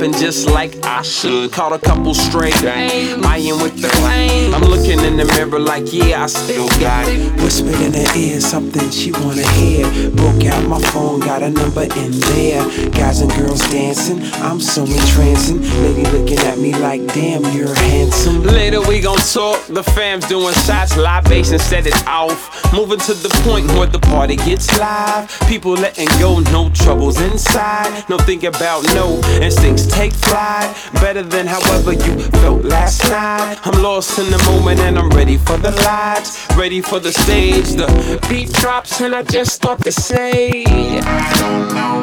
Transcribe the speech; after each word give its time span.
Popping 0.00 0.18
just 0.18 0.48
like 0.48 0.84
I 0.84 1.02
should. 1.02 1.52
Caught 1.52 1.72
a 1.72 1.78
couple 1.78 2.14
straight, 2.14 2.54
am 2.64 3.62
with 3.62 3.80
the 3.80 3.88
lane. 4.02 4.54
I'm 4.54 4.62
looking 4.62 4.98
in 5.00 5.16
the 5.16 5.24
mirror 5.24 5.58
like, 5.58 5.92
yeah, 5.92 6.22
I 6.22 6.26
still 6.26 6.68
got 6.80 7.06
it. 7.08 7.32
Whispered 7.40 7.74
in 7.74 7.92
her 7.92 8.16
ear 8.16 8.40
something 8.40 8.90
she 8.90 9.12
wanna 9.12 9.46
hear. 9.52 10.10
Broke 10.10 10.44
out 10.44 10.66
my 10.68 10.80
phone, 10.90 11.20
got 11.20 11.42
a 11.42 11.50
number 11.50 11.82
in 11.82 12.12
there. 12.32 12.90
Guys 12.90 13.20
and 13.20 13.30
girls 13.32 13.60
dancing, 13.70 14.22
I'm 14.42 14.60
so 14.60 14.82
entrancing. 14.82 15.62
Lady 15.82 16.04
looking 16.10 16.38
at 16.38 16.58
me 16.58 16.74
like, 16.74 17.06
damn, 17.08 17.44
you're 17.54 17.74
handsome. 17.74 18.42
Later 18.42 18.80
we 18.80 19.00
gon' 19.00 19.18
talk. 19.18 19.64
The 19.66 19.82
fam's 19.82 20.26
doing 20.26 20.54
shots, 20.66 20.96
live 20.96 21.24
bass 21.24 21.50
and 21.50 21.60
set 21.60 21.86
it 21.86 22.06
off. 22.06 22.59
Moving 22.72 23.00
to 23.00 23.14
the 23.14 23.28
point 23.42 23.66
where 23.72 23.86
the 23.86 23.98
party 23.98 24.36
gets 24.36 24.78
live. 24.78 25.28
People 25.48 25.72
letting 25.72 26.06
go, 26.20 26.38
no 26.38 26.70
troubles 26.70 27.20
inside. 27.20 28.08
No 28.08 28.16
think 28.18 28.44
about 28.44 28.84
no 28.94 29.20
instincts 29.42 29.86
take 29.86 30.12
flight. 30.12 30.72
Better 30.94 31.22
than 31.22 31.46
however 31.46 31.92
you 31.92 32.18
felt 32.40 32.64
last 32.64 33.02
night. 33.10 33.58
I'm 33.64 33.82
lost 33.82 34.18
in 34.20 34.30
the 34.30 34.38
moment 34.44 34.78
and 34.80 34.98
I'm 34.98 35.10
ready 35.10 35.36
for 35.36 35.56
the 35.56 35.72
lights, 35.72 36.46
ready 36.56 36.80
for 36.80 37.00
the 37.00 37.12
stage. 37.12 37.70
The 37.70 38.24
beat 38.28 38.52
drops 38.52 39.00
and 39.00 39.16
I 39.16 39.24
just 39.24 39.52
start 39.52 39.82
to 39.82 39.90
say. 39.90 40.64
Now 40.64 42.00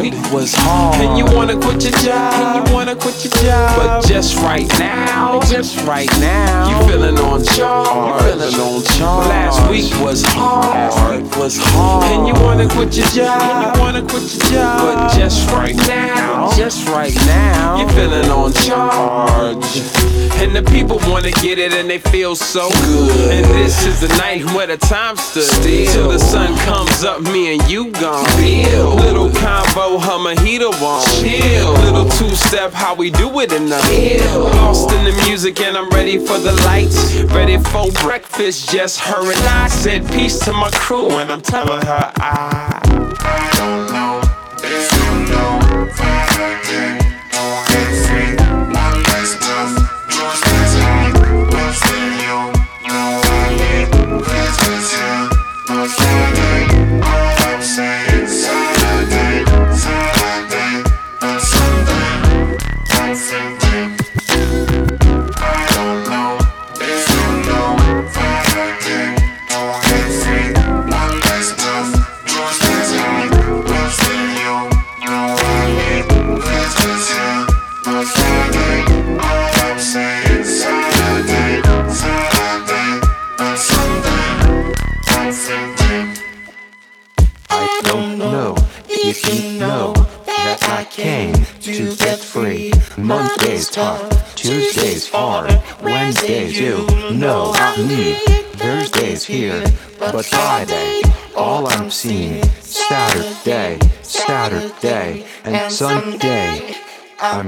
week 0.00 0.14
was 0.32 0.54
hard. 0.54 1.00
And 1.00 1.18
you 1.18 1.24
wanna 1.36 1.56
quit 1.58 1.82
your 1.82 1.92
job. 2.00 2.34
And 2.34 2.68
you 2.68 2.74
wanna 2.74 2.96
quit 2.96 3.24
your 3.24 3.32
job. 3.44 3.76
But 3.76 4.06
just 4.06 4.36
right 4.38 4.68
now, 4.78 5.40
just 5.40 5.84
right 5.86 6.10
now, 6.20 6.68
you 6.70 6.88
feeling 6.88 7.18
on 7.18 7.44
charge. 7.44 7.88
You 7.88 8.32
feeling 8.32 8.54
on 8.54 8.82
charge. 8.96 9.28
Last 9.28 9.70
week 9.70 9.90
was 10.00 10.22
hard. 10.24 11.22
Was 11.36 11.58
hard. 11.58 12.04
And 12.12 12.26
you 12.28 12.34
wanna 12.42 12.68
quit 12.68 12.96
your 12.96 13.06
job. 13.08 13.42
And 13.42 13.76
you 13.76 13.80
wanna 13.80 14.02
quit 14.02 14.22
your 14.34 14.44
job. 14.52 14.80
But 14.80 15.18
just 15.18 15.50
right 15.50 15.76
now, 15.88 16.50
just 16.56 16.88
right 16.88 17.14
now, 17.26 17.78
you 17.78 17.88
feeling 17.90 18.30
on 18.30 18.52
charge. 18.52 19.82
And 20.40 20.56
the 20.56 20.62
people 20.62 20.98
wanna 21.06 21.32
get 21.32 21.58
it 21.58 21.74
and 21.74 21.88
they 21.88 21.98
feel 21.98 22.34
so 22.34 22.70
good. 22.70 23.30
And 23.30 23.44
this 23.54 23.86
is 23.86 24.00
the 24.00 24.08
night 24.16 24.44
where 24.54 24.66
the 24.66 24.78
time 24.78 25.16
stood 25.16 25.44
still. 25.44 25.92
Till 25.92 26.08
the 26.08 26.18
sun 26.18 26.56
comes 26.60 27.04
up, 27.04 27.20
me 27.20 27.54
and 27.54 27.70
you 27.70 27.90
gon' 27.92 28.24
feel. 28.38 28.94
Little 28.94 29.30
combo, 29.30 29.89
Humahita 29.98 30.70
won't 30.80 31.06
chill. 31.06 31.72
Little 31.72 32.08
two 32.10 32.34
step, 32.34 32.72
how 32.72 32.94
we 32.94 33.10
do 33.10 33.40
it 33.40 33.52
in 33.52 33.68
the 33.68 33.80
hill. 33.82 34.44
Lost 34.44 34.90
in 34.92 35.04
the 35.04 35.12
music 35.26 35.60
and 35.60 35.76
I'm 35.76 35.88
ready 35.90 36.18
for 36.18 36.38
the 36.38 36.52
lights. 36.64 37.14
Ready 37.32 37.58
for 37.58 37.90
breakfast, 38.02 38.70
just 38.70 39.00
her 39.00 39.20
and 39.20 39.48
I. 39.48 39.68
Said 39.68 40.06
peace 40.12 40.38
to 40.44 40.52
my 40.52 40.70
crew 40.70 41.10
and 41.10 41.30
I'm 41.32 41.40
telling 41.40 41.84
her 41.86 42.12
I. 42.16 42.79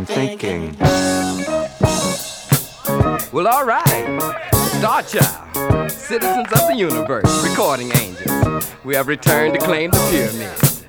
I'm 0.03 0.07
thinking. 0.07 0.75
Well, 3.31 3.47
alright. 3.47 4.21
Star 4.79 5.03
Child, 5.05 5.93
citizens 5.93 6.51
of 6.51 6.67
the 6.67 6.75
universe, 6.77 7.49
recording 7.49 7.93
angels. 7.97 8.69
We 8.83 8.97
have 8.97 9.07
returned 9.07 9.55
to 9.55 9.61
claim 9.61 9.93
the 9.93 9.99
pyramids. 10.11 10.83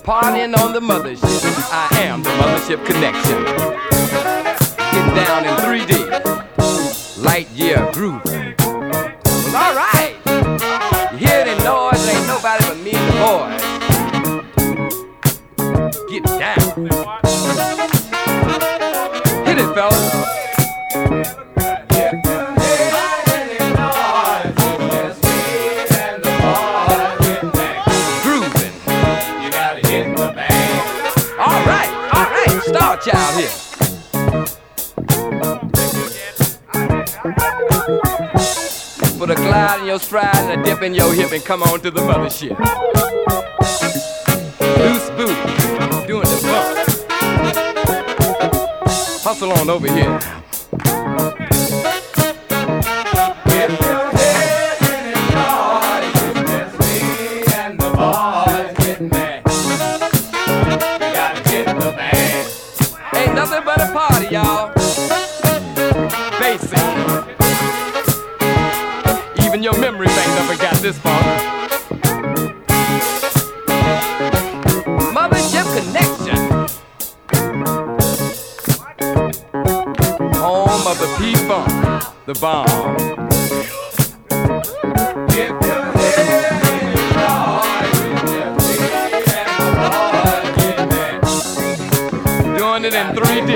Partying 0.00 0.56
on 0.56 0.72
the 0.72 0.80
mothership. 0.80 1.70
I 1.70 1.88
am 2.04 2.22
the 2.22 2.30
mothership 2.30 2.82
connection. 2.86 3.44
Getting 4.78 5.14
down 5.14 5.44
in 5.44 5.54
3D. 5.60 6.08
Light 7.22 7.50
year 7.50 7.86
groove. 7.92 8.24
Well, 8.24 9.56
alright. 9.56 10.16
You 11.12 11.18
hear 11.18 11.44
boys. 11.60 12.00
Get 16.08 16.24
down. 16.24 16.54
Hit 16.54 16.64
it, 16.64 16.80
fellas. 16.80 16.84
Grooving. 16.84 16.84
All 16.84 16.90
right, 16.94 17.04
all 17.04 17.06
right, 17.06 17.23
Star 32.64 32.96
Child 32.98 33.34
here. 33.38 33.50
Put 39.18 39.30
a 39.30 39.34
glide 39.34 39.80
in 39.80 39.86
your 39.86 39.98
stride 39.98 40.36
and 40.36 40.60
a 40.60 40.64
dip 40.64 40.82
in 40.82 40.94
your 40.94 41.12
hip 41.12 41.32
and 41.32 41.44
come 41.44 41.62
on 41.64 41.80
to 41.80 41.90
the 41.90 42.00
mothership. 42.00 43.13
Hustle 49.44 49.60
on 49.60 49.68
over 49.68 49.86
here. 49.86 50.18
Ain't 63.14 63.34
nothing 63.34 63.64
but 63.64 63.80
a 63.80 63.92
party, 63.92 64.28
y'all. 64.30 64.72
Basic. 66.38 66.78
Even 69.44 69.62
your 69.62 69.78
memory 69.78 70.06
bank 70.06 70.28
never 70.38 70.56
got 70.56 70.74
this 70.76 70.98
far. 70.98 71.33
The 82.26 82.32
bomb. 82.40 82.66
Doing 92.56 92.84
it 92.86 92.94
in 92.94 93.06
3D. 93.14 93.50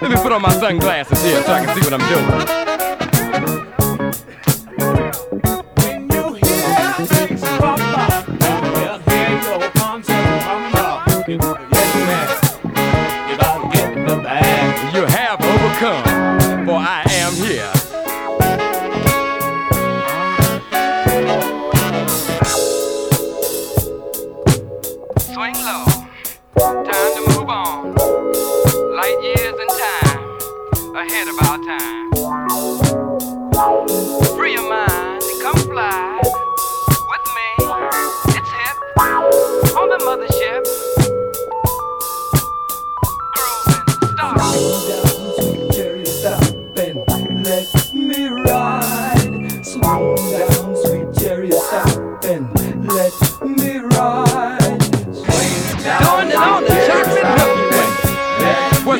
Let 0.00 0.10
me 0.10 0.16
put 0.16 0.32
on 0.32 0.42
my 0.42 0.50
sunglasses 0.54 1.22
here 1.22 1.43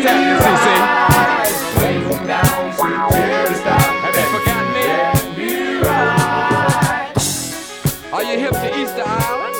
Are 0.04 0.12
you 8.22 8.38
hip 8.38 8.52
to 8.52 8.80
Easter 8.80 9.02
Island? 9.06 9.54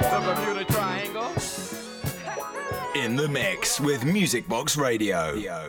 The 0.00 0.20
Bermuda 0.24 0.64
Triangle? 0.64 1.30
In 2.96 3.14
the 3.14 3.28
mix 3.28 3.80
with 3.80 4.04
Music 4.04 4.48
Box 4.48 4.76
Radio. 4.76 5.34
Yeah. 5.34 5.68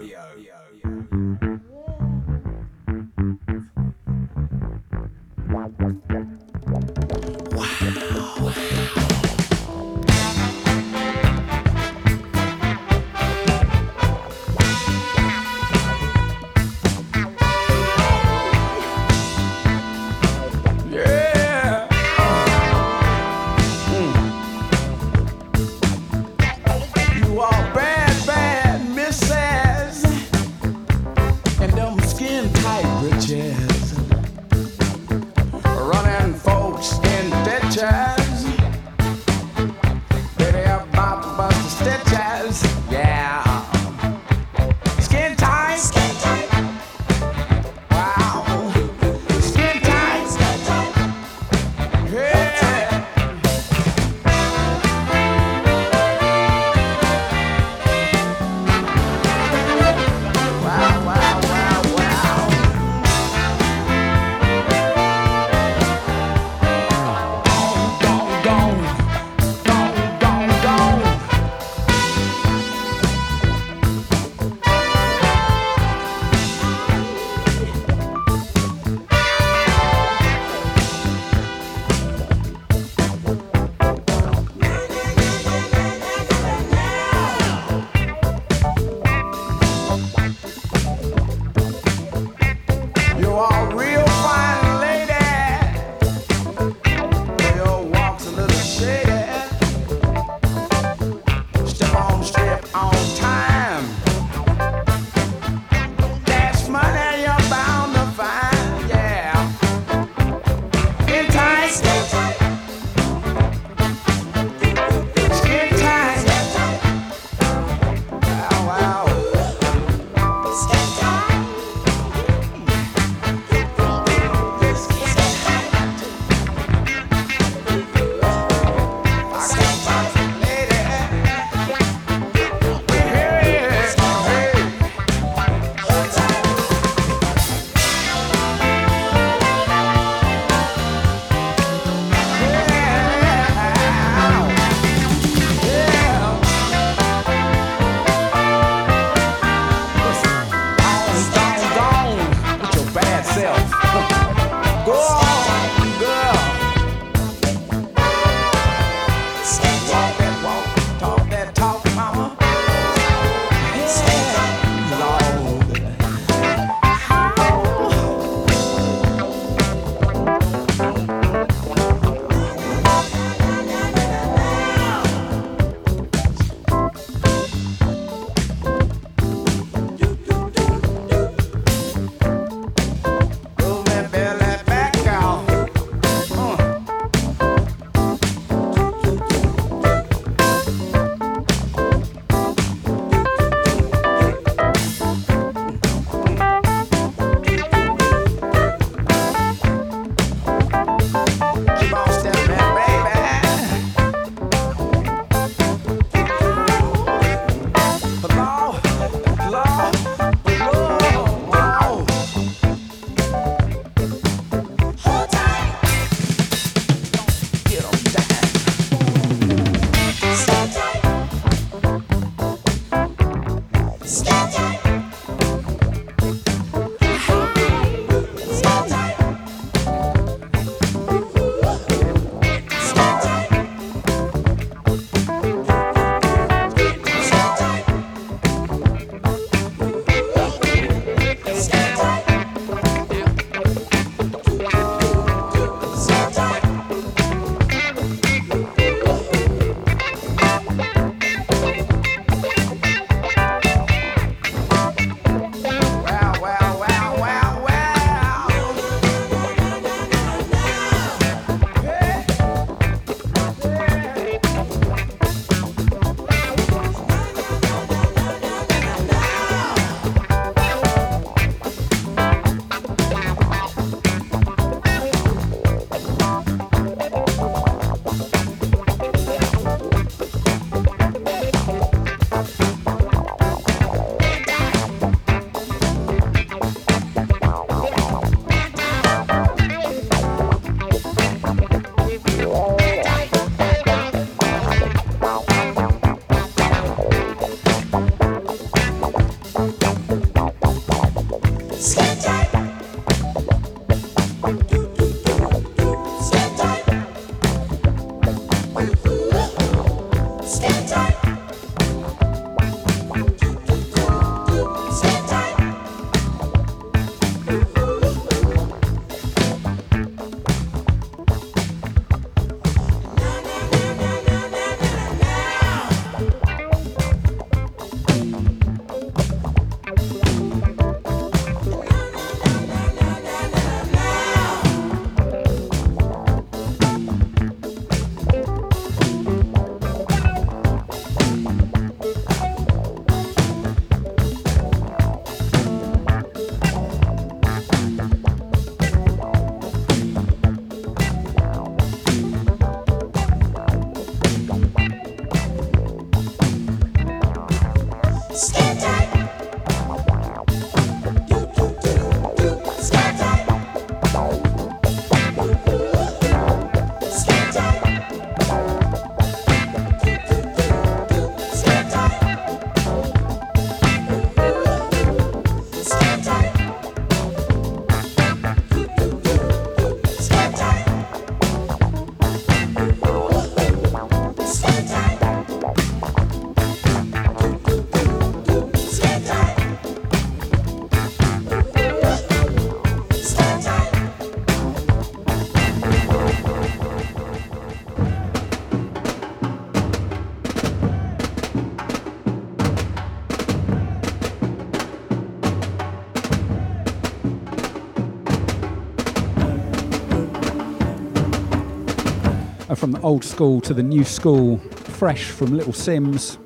From 412.83 412.91
the 412.91 412.99
old 412.99 413.23
school 413.23 413.61
to 413.61 413.73
the 413.73 413.81
new 413.81 414.03
school, 414.03 414.57
fresh 414.57 415.29
from 415.31 415.55
Little 415.55 415.71
Simz. 415.71 416.37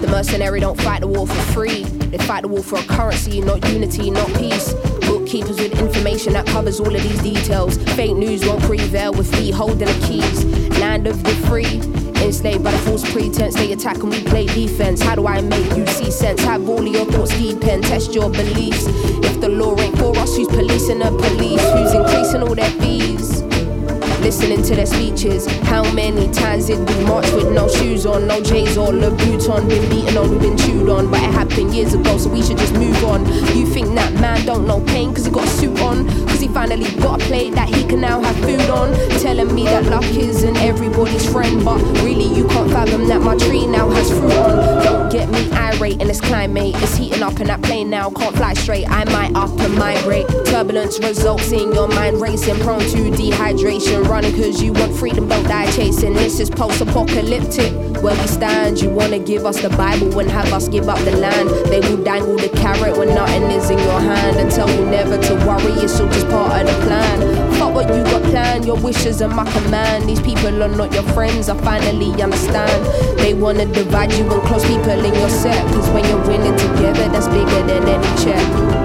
The 0.00 0.06
mercenary 0.06 0.60
don't 0.60 0.80
fight 0.80 1.00
the 1.00 1.08
war 1.08 1.26
for 1.26 1.52
free. 1.52 1.82
They 1.82 2.18
fight 2.18 2.42
the 2.42 2.48
war 2.48 2.62
for 2.62 2.78
a 2.78 2.84
currency, 2.84 3.40
not 3.40 3.68
unity, 3.68 4.12
not 4.12 4.28
peace. 4.34 4.74
Bookkeepers 5.00 5.58
with 5.58 5.76
information 5.80 6.34
that 6.34 6.46
covers 6.46 6.78
all 6.78 6.94
of 6.94 7.02
these 7.02 7.20
details. 7.20 7.78
Fake 7.96 8.14
news 8.14 8.46
won't 8.46 8.62
prevail 8.62 9.12
with 9.12 9.32
me 9.32 9.50
holding 9.50 9.88
the 9.88 10.06
keys. 10.06 10.63
Land 11.04 11.16
of 11.18 11.24
the 11.24 11.46
free. 11.46 11.80
Enslaved 12.24 12.64
by 12.64 12.70
the 12.70 12.78
false 12.78 13.12
pretense, 13.12 13.54
they 13.54 13.72
attack 13.72 13.96
and 13.96 14.10
we 14.10 14.22
play 14.22 14.46
defense. 14.46 15.02
How 15.02 15.14
do 15.14 15.26
I 15.26 15.40
make 15.42 15.76
you 15.76 15.86
see 15.86 16.10
sense? 16.10 16.42
Have 16.42 16.66
all 16.68 16.86
your 16.86 17.04
thoughts 17.04 17.36
deep 17.36 17.62
and 17.64 17.82
test 17.82 18.14
your 18.14 18.30
beliefs. 18.30 18.86
If 18.86 19.40
the 19.40 19.50
law 19.50 19.78
ain't 19.78 19.98
for 19.98 20.16
us, 20.16 20.36
who's 20.36 20.48
policing 20.48 21.00
the 21.00 21.10
police? 21.10 21.62
Who's 21.72 21.92
increasing 21.92 22.42
all 22.42 22.54
their 22.54 22.70
fees? 22.80 23.23
Listening 24.24 24.62
to 24.62 24.74
their 24.74 24.86
speeches. 24.86 25.46
How 25.68 25.82
many 25.92 26.32
times 26.32 26.66
did 26.66 26.78
we 26.88 27.04
march 27.04 27.30
with 27.32 27.52
no 27.52 27.68
shoes 27.68 28.06
on, 28.06 28.26
no 28.26 28.42
J's 28.42 28.78
or 28.78 28.88
Louboutin? 28.88 29.68
Been 29.68 29.90
beaten 29.90 30.16
on, 30.16 30.30
we've 30.30 30.40
been 30.40 30.56
chewed 30.56 30.88
on, 30.88 31.10
but 31.10 31.20
it 31.22 31.30
happened 31.30 31.74
years 31.74 31.92
ago, 31.92 32.16
so 32.16 32.30
we 32.30 32.42
should 32.42 32.56
just 32.56 32.72
move 32.72 33.04
on. 33.04 33.26
You 33.54 33.66
think 33.66 33.94
that 33.96 34.14
man 34.14 34.46
don't 34.46 34.66
know 34.66 34.80
pain 34.80 35.12
cause 35.12 35.26
he 35.26 35.30
got 35.30 35.44
a 35.44 35.48
suit 35.48 35.78
on? 35.80 36.08
Cause 36.26 36.40
he 36.40 36.48
finally 36.48 36.90
got 37.02 37.20
a 37.20 37.24
plate 37.26 37.54
that 37.54 37.68
he 37.68 37.84
can 37.86 38.00
now 38.00 38.22
have 38.22 38.36
food 38.36 38.70
on? 38.70 38.94
Telling 39.20 39.54
me 39.54 39.64
that 39.64 39.84
luck 39.84 40.04
isn't 40.04 40.56
everybody's 40.56 41.30
friend, 41.30 41.62
but 41.62 41.82
really 42.02 42.34
you 42.34 42.48
can't 42.48 42.70
fathom 42.70 43.06
that 43.08 43.20
my 43.20 43.36
tree 43.36 43.66
now 43.66 43.90
has 43.90 44.08
fruit 44.08 44.32
on. 44.32 44.84
Don't 44.84 45.12
get 45.12 45.28
me 45.28 45.52
irate 45.52 46.00
in 46.00 46.08
this 46.08 46.22
climate, 46.22 46.74
it's 46.82 46.96
heating 46.96 47.22
up 47.22 47.38
in 47.40 47.46
that 47.48 47.60
plane 47.62 47.90
now, 47.90 48.08
can't 48.08 48.34
fly 48.34 48.54
straight. 48.54 48.86
I 48.88 49.04
might 49.04 49.34
up 49.34 49.50
and 49.60 49.74
migrate. 49.74 50.26
Turbulence 50.46 50.98
results 50.98 51.52
in 51.52 51.74
your 51.74 51.88
mind 51.88 52.22
racing, 52.22 52.58
prone 52.60 52.80
to 52.80 53.10
dehydration 53.10 54.08
running 54.14 54.32
cause 54.40 54.62
you 54.62 54.72
want 54.72 54.94
freedom, 54.94 55.26
don't 55.26 55.42
die 55.48 55.68
chasing. 55.72 56.12
This 56.12 56.38
is 56.38 56.48
post 56.48 56.80
apocalyptic. 56.80 57.72
Where 58.00 58.14
we 58.14 58.26
stand, 58.28 58.80
you 58.80 58.88
wanna 58.88 59.18
give 59.18 59.44
us 59.44 59.60
the 59.60 59.70
Bible 59.70 60.16
and 60.20 60.30
have 60.30 60.52
us 60.52 60.68
give 60.68 60.88
up 60.88 61.00
the 61.00 61.16
land. 61.16 61.48
They 61.66 61.80
will 61.80 62.00
dangle 62.00 62.36
the 62.36 62.48
carrot 62.50 62.96
when 62.96 63.08
nothing 63.08 63.42
is 63.50 63.70
in 63.70 63.78
your 63.78 63.98
hand 63.98 64.36
and 64.36 64.48
tell 64.52 64.70
you 64.70 64.86
never 64.86 65.18
to 65.18 65.34
worry, 65.44 65.72
it's 65.82 65.98
all 65.98 66.06
just 66.10 66.28
part 66.28 66.62
of 66.62 66.66
the 66.68 66.86
plan. 66.86 67.54
Fuck 67.54 67.74
what 67.74 67.88
you 67.88 68.04
got 68.04 68.22
planned, 68.30 68.64
your 68.64 68.76
wishes 68.76 69.20
are 69.20 69.28
my 69.28 69.50
command. 69.50 70.08
These 70.08 70.20
people 70.20 70.62
are 70.62 70.68
not 70.68 70.92
your 70.92 71.06
friends, 71.14 71.48
I 71.48 71.56
finally 71.62 72.10
understand. 72.22 73.18
They 73.18 73.34
wanna 73.34 73.66
divide 73.66 74.12
you 74.12 74.30
and 74.30 74.42
close 74.42 74.64
people 74.64 74.92
in 74.92 75.12
your 75.12 75.28
set, 75.28 75.60
cause 75.72 75.88
when 75.90 76.04
you're 76.04 76.24
winning 76.28 76.56
together, 76.56 77.08
that's 77.08 77.26
bigger 77.26 77.62
than 77.66 77.88
any 77.88 78.22
check. 78.22 78.83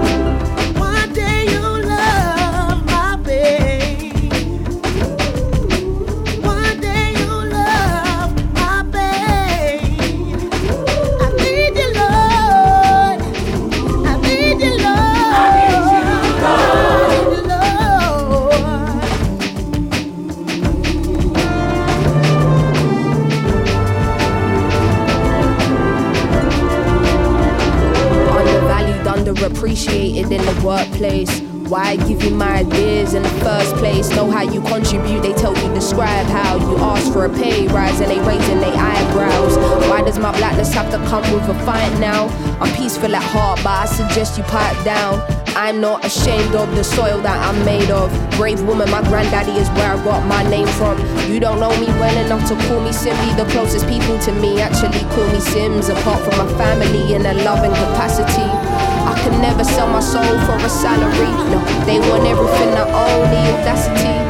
Not 45.80 46.04
ashamed 46.04 46.54
of 46.54 46.68
the 46.76 46.84
soil 46.84 47.24
that 47.24 47.40
I'm 47.40 47.56
made 47.64 47.88
of. 47.88 48.12
Brave 48.36 48.60
woman, 48.68 48.90
my 48.90 49.00
granddaddy 49.00 49.56
is 49.56 49.64
where 49.80 49.96
I 49.96 50.04
got 50.04 50.28
my 50.28 50.44
name 50.44 50.68
from. 50.76 51.00
You 51.24 51.40
don't 51.40 51.56
know 51.56 51.72
me 51.80 51.88
well 51.96 52.12
enough 52.20 52.44
to 52.52 52.54
call 52.68 52.84
me 52.84 52.92
Simbi. 52.92 53.32
The 53.32 53.48
closest 53.48 53.88
people 53.88 54.20
to 54.28 54.32
me 54.44 54.60
actually 54.60 55.00
call 55.16 55.24
me 55.32 55.40
Simz, 55.40 55.88
apart 55.88 56.20
from 56.20 56.36
my 56.36 56.52
family 56.60 57.16
in 57.16 57.24
a 57.24 57.32
loving 57.48 57.72
capacity. 57.72 58.44
I 58.44 59.16
can 59.24 59.40
never 59.40 59.64
sell 59.64 59.88
my 59.88 60.04
soul 60.04 60.36
for 60.44 60.60
a 60.60 60.68
salary. 60.68 61.32
No, 61.48 61.64
they 61.88 61.96
want 61.96 62.28
everything 62.28 62.76
I 62.76 62.84
own, 62.84 63.24
the 63.32 63.40
audacity. 63.56 64.20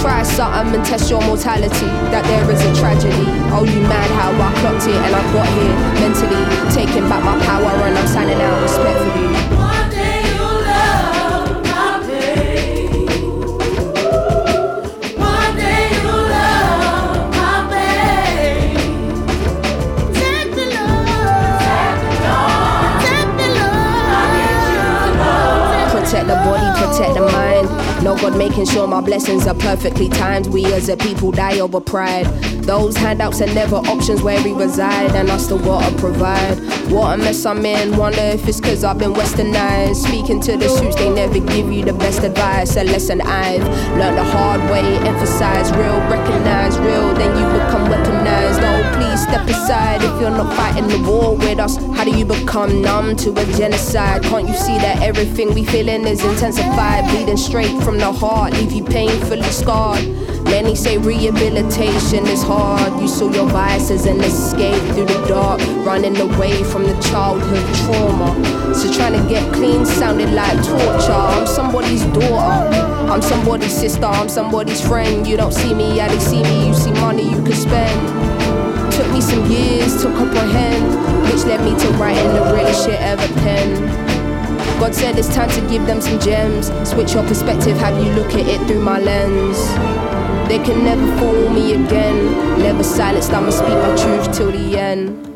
Try 0.00 0.24
something 0.24 0.80
and 0.80 0.84
test 0.88 1.10
your 1.10 1.20
mortality. 1.20 1.92
That 2.08 2.24
there 2.24 2.48
is 2.48 2.64
a 2.64 2.72
tragedy. 2.80 3.28
Oh, 3.52 3.68
you 3.68 3.84
mad 3.84 4.08
how 4.16 4.32
I 4.32 4.48
clocked 4.64 4.88
it 4.88 4.96
and 4.96 5.12
I 5.12 5.22
got 5.36 5.48
here 5.52 5.76
mentally. 6.00 6.40
Taking 6.72 7.04
back 7.12 7.20
my 7.28 7.36
power 7.44 7.76
and 7.84 7.92
I'm 7.92 8.08
signing 8.08 8.40
out 8.40 8.56
respectfully. 8.64 9.61
God 28.22 28.38
making 28.38 28.66
sure 28.66 28.86
my 28.86 29.00
blessings 29.00 29.48
are 29.48 29.54
perfectly 29.56 30.08
timed. 30.08 30.46
We 30.46 30.64
as 30.66 30.88
a 30.88 30.96
people 30.96 31.32
die 31.32 31.58
over 31.58 31.80
pride. 31.80 32.26
Those 32.62 32.96
handouts 32.96 33.40
are 33.40 33.52
never 33.52 33.74
options 33.74 34.22
where 34.22 34.40
we 34.44 34.52
reside, 34.52 35.10
and 35.16 35.28
us 35.28 35.48
the 35.48 35.58
gotta 35.58 35.92
provide. 35.96 36.71
What 36.92 37.18
a 37.18 37.22
mess 37.22 37.46
I'm 37.46 37.64
in. 37.64 37.96
Wonder 37.96 38.20
if 38.20 38.46
it's 38.46 38.60
cause 38.60 38.84
I've 38.84 38.98
been 38.98 39.14
westernized. 39.14 39.96
Speaking 39.96 40.40
to 40.42 40.58
the 40.58 40.68
suits, 40.68 40.94
they 40.94 41.08
never 41.08 41.40
give 41.40 41.72
you 41.72 41.82
the 41.82 41.94
best 41.94 42.22
advice. 42.22 42.76
A 42.76 42.84
lesson 42.84 43.22
I've 43.22 43.66
learned 43.96 44.18
the 44.18 44.24
hard 44.24 44.60
way. 44.70 44.98
Emphasize 44.98 45.70
real, 45.72 45.98
recognize 46.10 46.78
real, 46.78 47.14
then 47.14 47.32
you 47.38 47.46
become 47.58 47.88
weaponized. 47.88 48.60
Oh, 48.60 48.92
please 48.94 49.22
step 49.22 49.48
aside 49.48 50.02
if 50.02 50.20
you're 50.20 50.30
not 50.30 50.54
fighting 50.54 50.86
the 50.86 50.98
war 51.08 51.34
with 51.34 51.60
us. 51.60 51.78
How 51.96 52.04
do 52.04 52.10
you 52.10 52.26
become 52.26 52.82
numb 52.82 53.16
to 53.16 53.30
a 53.30 53.44
genocide? 53.56 54.22
Can't 54.24 54.46
you 54.46 54.54
see 54.54 54.76
that 54.76 55.00
everything 55.00 55.54
we 55.54 55.64
feeling 55.64 56.06
is 56.06 56.22
intensified? 56.22 57.08
Bleeding 57.08 57.38
straight 57.38 57.82
from 57.82 57.96
the 57.96 58.12
heart, 58.12 58.52
leave 58.52 58.70
you 58.72 58.84
painfully 58.84 59.50
scarred. 59.50 60.21
Many 60.52 60.74
say 60.74 60.98
rehabilitation 60.98 62.26
is 62.26 62.42
hard. 62.42 63.00
You 63.00 63.08
saw 63.08 63.32
your 63.32 63.48
biases 63.50 64.04
and 64.04 64.20
escape 64.20 64.82
through 64.92 65.06
the 65.06 65.24
dark, 65.26 65.58
running 65.86 66.14
away 66.18 66.62
from 66.64 66.82
the 66.82 66.92
childhood 67.00 67.64
trauma. 67.80 68.28
So 68.74 68.92
trying 68.92 69.14
to 69.18 69.26
get 69.30 69.50
clean 69.54 69.86
sounded 69.86 70.28
like 70.34 70.62
torture. 70.62 71.10
I'm 71.10 71.46
somebody's 71.46 72.04
daughter, 72.04 72.68
I'm 73.10 73.22
somebody's 73.22 73.72
sister, 73.72 74.04
I'm 74.04 74.28
somebody's 74.28 74.86
friend. 74.86 75.26
You 75.26 75.38
don't 75.38 75.54
see 75.54 75.72
me, 75.72 75.96
yeah, 75.96 76.08
they 76.08 76.18
see 76.18 76.42
me. 76.42 76.68
You 76.68 76.74
see 76.74 76.92
money 77.00 77.22
you 77.22 77.42
can 77.42 77.54
spend. 77.54 78.92
Took 78.92 79.10
me 79.10 79.22
some 79.22 79.50
years 79.50 80.02
to 80.02 80.08
comprehend, 80.18 80.84
which 81.32 81.46
led 81.46 81.64
me 81.64 81.70
to 81.80 81.88
writing 81.96 82.30
the 82.34 82.42
realest 82.52 82.84
shit 82.84 83.00
ever 83.00 83.26
penned. 83.40 83.78
God 84.78 84.94
said 84.94 85.18
it's 85.18 85.34
time 85.34 85.48
to 85.48 85.60
give 85.70 85.86
them 85.86 86.02
some 86.02 86.20
gems. 86.20 86.66
Switch 86.86 87.14
your 87.14 87.26
perspective, 87.26 87.78
have 87.78 87.96
you 87.96 88.12
look 88.12 88.34
at 88.34 88.46
it 88.46 88.60
through 88.66 88.82
my 88.82 88.98
lens. 88.98 90.11
They 90.52 90.58
can 90.58 90.84
never 90.84 91.06
fool 91.16 91.48
me 91.48 91.72
again. 91.72 92.58
Never 92.58 92.84
silenced, 92.84 93.32
I'ma 93.32 93.48
speak 93.48 93.70
my 93.70 93.96
truth 93.96 94.36
till 94.36 94.52
the 94.52 94.78
end. 94.78 95.31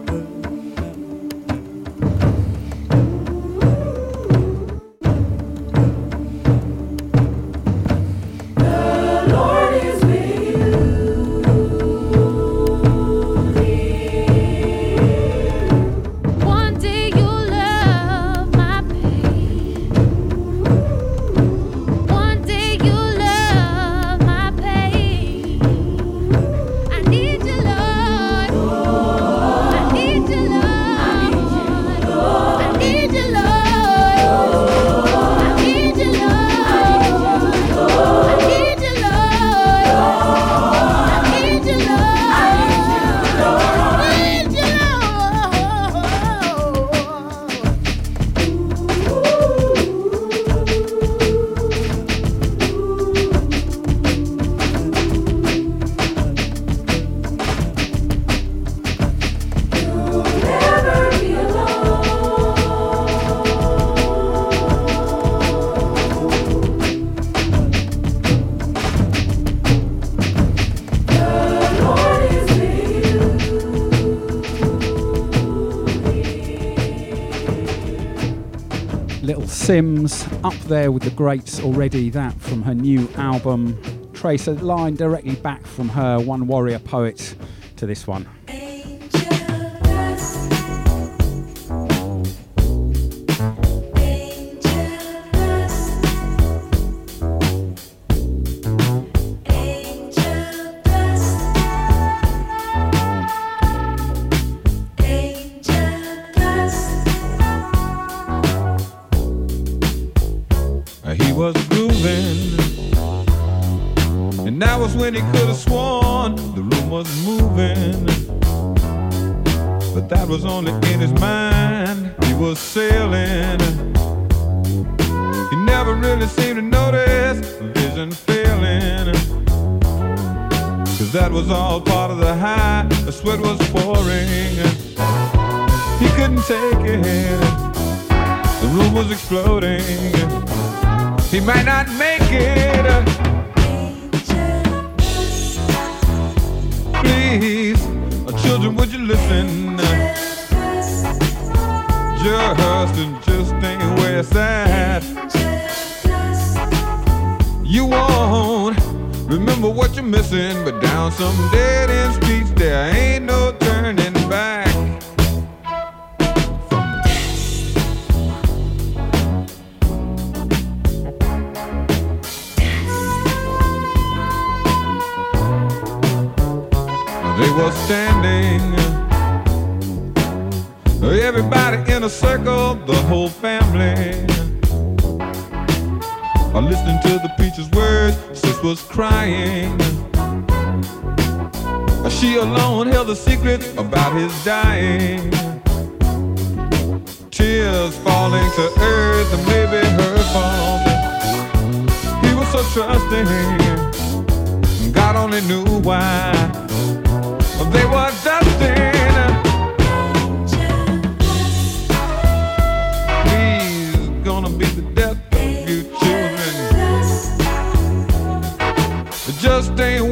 Simz 79.67 80.23
up 80.45 80.55
there 80.69 80.93
with 80.93 81.03
the 81.03 81.11
greats 81.11 81.59
already. 81.61 82.09
That 82.09 82.41
from 82.41 82.63
her 82.63 82.73
new 82.73 83.09
album. 83.17 83.77
Trace 84.13 84.47
a 84.47 84.53
line 84.53 84.95
directly 84.95 85.35
back 85.35 85.67
from 85.67 85.89
her 85.89 86.21
One 86.21 86.47
Warrior 86.47 86.79
Poet 86.79 87.35
to 87.75 87.85
this 87.85 88.07
one. 88.07 88.29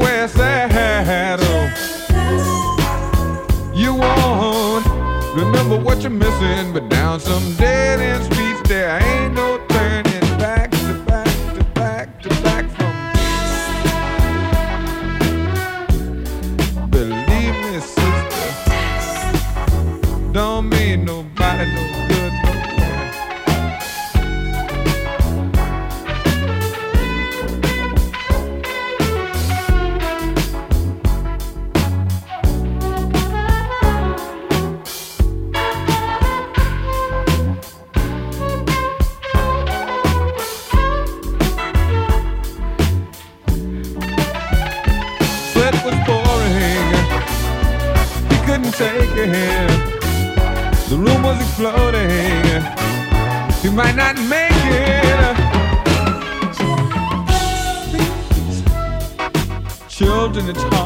It's. 0.03 1.41
Oh. 2.11 3.71
You 3.75 3.95
won't 3.95 4.87
remember 5.37 5.79
what 5.79 6.03
you're 6.03 6.11
missing, 6.11 6.73
but 6.73 6.89
down 6.89 7.21
some 7.21 7.55
dead 7.57 8.01
end 8.01 8.25
streets 8.25 8.69
there 8.69 9.01
ain't 9.03 9.24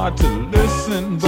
hard 0.08 0.16
to 0.16 0.28
listen, 0.58 1.18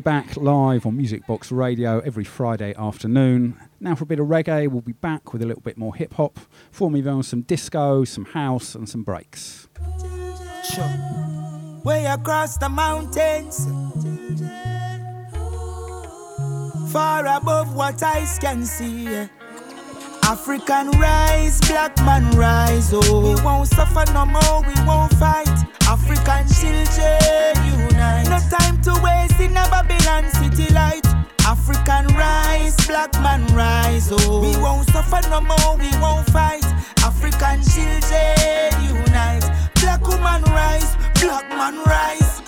Payback 0.00 0.40
live 0.40 0.86
on 0.86 0.96
Music 0.96 1.26
Box 1.26 1.50
Radio 1.50 1.98
every 2.00 2.22
Friday 2.22 2.72
afternoon. 2.76 3.58
Now 3.80 3.96
for 3.96 4.04
a 4.04 4.06
bit 4.06 4.20
of 4.20 4.28
reggae, 4.28 4.68
we'll 4.68 4.80
be 4.80 4.92
back 4.92 5.32
with 5.32 5.42
a 5.42 5.46
little 5.46 5.62
bit 5.62 5.76
more 5.76 5.92
hip 5.92 6.14
hop. 6.14 6.38
For 6.70 6.88
me, 6.88 7.04
on 7.04 7.24
some 7.24 7.42
disco, 7.42 8.04
some 8.04 8.26
house, 8.26 8.76
and 8.76 8.88
some 8.88 9.02
breaks. 9.02 9.66
Sure. 10.72 11.80
Way 11.84 12.04
across 12.04 12.58
the 12.58 12.68
mountains, 12.68 13.66
far 16.92 17.26
above 17.26 17.74
what 17.74 18.00
eyes 18.00 18.38
can 18.38 18.64
see. 18.64 19.28
African 20.28 20.90
rise, 21.00 21.58
black 21.60 21.96
man 22.04 22.30
rise. 22.36 22.92
Oh, 22.92 23.20
we 23.22 23.42
won't 23.42 23.66
suffer 23.66 24.04
no 24.12 24.26
more, 24.26 24.60
we 24.60 24.74
won't 24.86 25.10
fight. 25.14 25.48
African 25.88 26.46
children 26.52 27.56
unite. 27.64 28.28
No 28.28 28.38
time 28.52 28.78
to 28.82 28.92
waste 29.02 29.40
in 29.40 29.52
a 29.56 29.64
Babylon 29.72 30.28
city 30.32 30.70
light. 30.74 31.06
African 31.46 32.08
rise, 32.14 32.76
black 32.86 33.14
man 33.22 33.46
rise. 33.54 34.10
Oh, 34.12 34.40
we 34.42 34.54
won't 34.58 34.86
suffer 34.90 35.26
no 35.30 35.40
more, 35.40 35.78
we 35.78 35.88
won't 35.98 36.28
fight. 36.28 36.64
African 37.02 37.62
children 37.62 38.84
unite. 38.84 39.48
Black 39.80 40.06
woman 40.06 40.42
rise, 40.52 40.94
black 41.22 41.48
man 41.48 41.82
rise. 41.84 42.42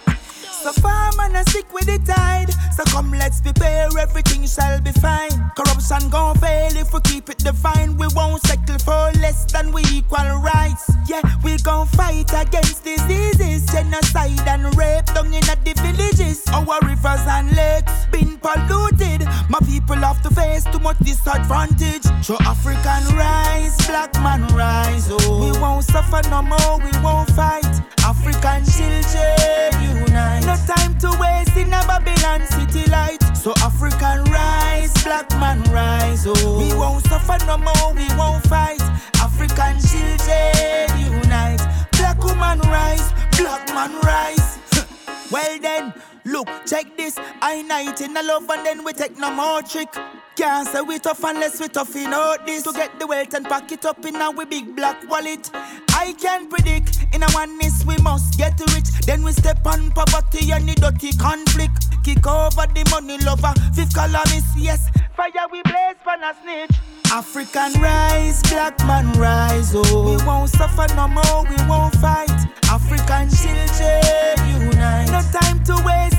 So 0.62 0.72
far 0.72 1.10
man 1.16 1.34
a 1.36 1.42
sick 1.50 1.72
with 1.72 1.86
the 1.86 1.98
tide. 2.04 2.50
So 2.76 2.84
come 2.92 3.12
let's 3.12 3.40
prepare, 3.40 3.88
everything 3.98 4.46
shall 4.46 4.78
be 4.82 4.92
fine. 4.92 5.50
Corruption 5.56 6.10
gon' 6.10 6.36
fail 6.36 6.76
if 6.76 6.92
we 6.92 7.00
keep 7.00 7.30
it 7.30 7.38
divine. 7.38 7.96
We 7.96 8.06
won't 8.14 8.44
settle 8.46 8.78
for 8.78 9.10
less 9.20 9.50
than 9.50 9.72
we 9.72 9.82
equal 9.90 10.36
rights. 10.44 10.84
Yeah, 11.08 11.22
we 11.42 11.56
gon' 11.58 11.86
fight 11.86 12.30
against 12.36 12.84
diseases, 12.84 13.64
genocide 13.72 14.46
and 14.46 14.76
rape 14.76 15.06
down 15.06 15.32
in 15.32 15.40
the 15.40 15.74
villages. 15.80 16.44
Our 16.52 16.78
rivers 16.82 17.24
and 17.26 17.56
lakes 17.56 17.92
been 18.12 18.36
polluted. 18.38 19.19
My 19.50 19.58
people 19.66 19.96
have 19.96 20.22
to 20.22 20.30
face 20.30 20.62
too 20.62 20.78
much 20.78 20.98
disadvantage. 21.00 22.04
So 22.22 22.36
African 22.38 23.16
rise, 23.16 23.76
black 23.84 24.14
man 24.22 24.46
rise. 24.54 25.08
Oh, 25.10 25.42
we 25.42 25.50
won't 25.58 25.82
suffer 25.82 26.22
no 26.30 26.40
more, 26.40 26.78
we 26.78 26.92
won't 27.02 27.28
fight. 27.30 27.66
African 28.06 28.62
children 28.64 30.06
unite. 30.06 30.46
No 30.46 30.54
time 30.72 30.96
to 30.98 31.10
waste 31.18 31.56
in 31.56 31.66
a 31.66 31.82
Babylon 31.90 32.46
city 32.46 32.88
light. 32.92 33.18
So 33.36 33.52
African 33.56 34.22
rise, 34.30 34.94
black 35.02 35.28
man 35.40 35.64
rise. 35.64 36.28
Oh, 36.28 36.58
we 36.58 36.72
won't 36.72 37.04
suffer 37.06 37.44
no 37.44 37.58
more, 37.58 37.92
we 37.92 38.06
won't 38.16 38.46
fight. 38.46 38.80
African 39.16 39.80
children 39.82 41.22
unite. 41.22 41.60
Black 41.98 42.22
woman 42.22 42.60
rise, 42.70 43.12
black 43.36 43.66
man 43.74 43.98
rise. 44.02 44.58
well 45.32 45.58
then, 45.58 45.92
look, 46.24 46.48
check 46.66 46.96
this. 46.96 47.16
I 47.18 47.62
night 47.62 48.00
in 48.00 48.16
a 48.16 48.22
love 48.22 48.48
and 48.50 48.64
then 48.64 48.84
we 48.84 48.92
take 48.92 49.18
no 49.18 49.30
more 49.30 49.62
trick. 49.62 49.88
Can't 50.36 50.66
say 50.66 50.80
we 50.80 50.98
tough 50.98 51.22
unless 51.24 51.60
we 51.60 51.68
tough 51.68 51.94
in 51.96 52.12
out 52.12 52.46
this. 52.46 52.62
To 52.62 52.72
get 52.72 52.98
the 52.98 53.06
wealth 53.06 53.34
and 53.34 53.46
pack 53.46 53.70
it 53.72 53.84
up 53.84 54.04
in 54.04 54.16
our 54.16 54.46
big 54.46 54.74
black 54.74 55.08
wallet. 55.08 55.50
I 55.90 56.14
can't 56.18 56.48
predict 56.48 56.98
in 57.14 57.22
a 57.22 57.26
oneness 57.34 57.84
we 57.84 57.96
must 57.98 58.38
get 58.38 58.58
rich. 58.74 58.90
Then 59.06 59.22
we 59.22 59.32
step 59.32 59.66
on 59.66 59.90
poverty 59.90 60.50
and 60.52 60.68
the 60.68 60.74
dirty 60.74 61.12
conflict. 61.18 61.86
Kick 62.04 62.26
over 62.26 62.66
the 62.72 62.88
money 62.90 63.18
lover, 63.18 63.52
fifth 63.74 63.94
columnist, 63.94 64.56
yes. 64.56 64.88
Fire 65.14 65.46
we 65.52 65.62
blaze 65.62 65.96
for 66.02 66.14
a 66.14 66.34
snitch. 66.42 66.78
African 67.12 67.72
rise, 67.82 68.40
black 68.44 68.78
man 68.86 69.12
rise, 69.18 69.72
oh. 69.74 70.16
We 70.16 70.24
won't 70.24 70.48
suffer 70.48 70.86
no 70.94 71.08
more, 71.08 71.44
we 71.44 71.56
won't 71.68 71.94
fight. 71.96 72.30
African 72.70 73.28
children 73.28 74.70
unite. 74.70 75.10
No 75.10 75.20
time 75.38 75.62
to 75.64 75.74
waste 75.84 76.09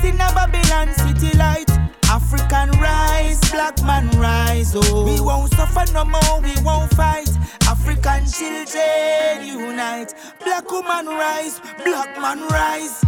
Babylon 0.72 0.94
city 0.94 1.36
light. 1.36 1.70
African 2.08 2.70
rise, 2.80 3.38
black 3.50 3.82
man 3.84 4.08
rise, 4.18 4.72
oh. 4.74 5.04
We 5.04 5.20
won't 5.20 5.52
suffer 5.52 5.84
no 5.92 6.04
more, 6.04 6.40
we 6.42 6.54
won't 6.62 6.90
fight. 6.94 7.28
African 7.66 8.26
children 8.26 9.46
unite. 9.46 10.14
Black 10.42 10.70
woman 10.70 11.06
rise, 11.06 11.60
black 11.84 12.18
man 12.18 12.46
rise. 12.48 13.04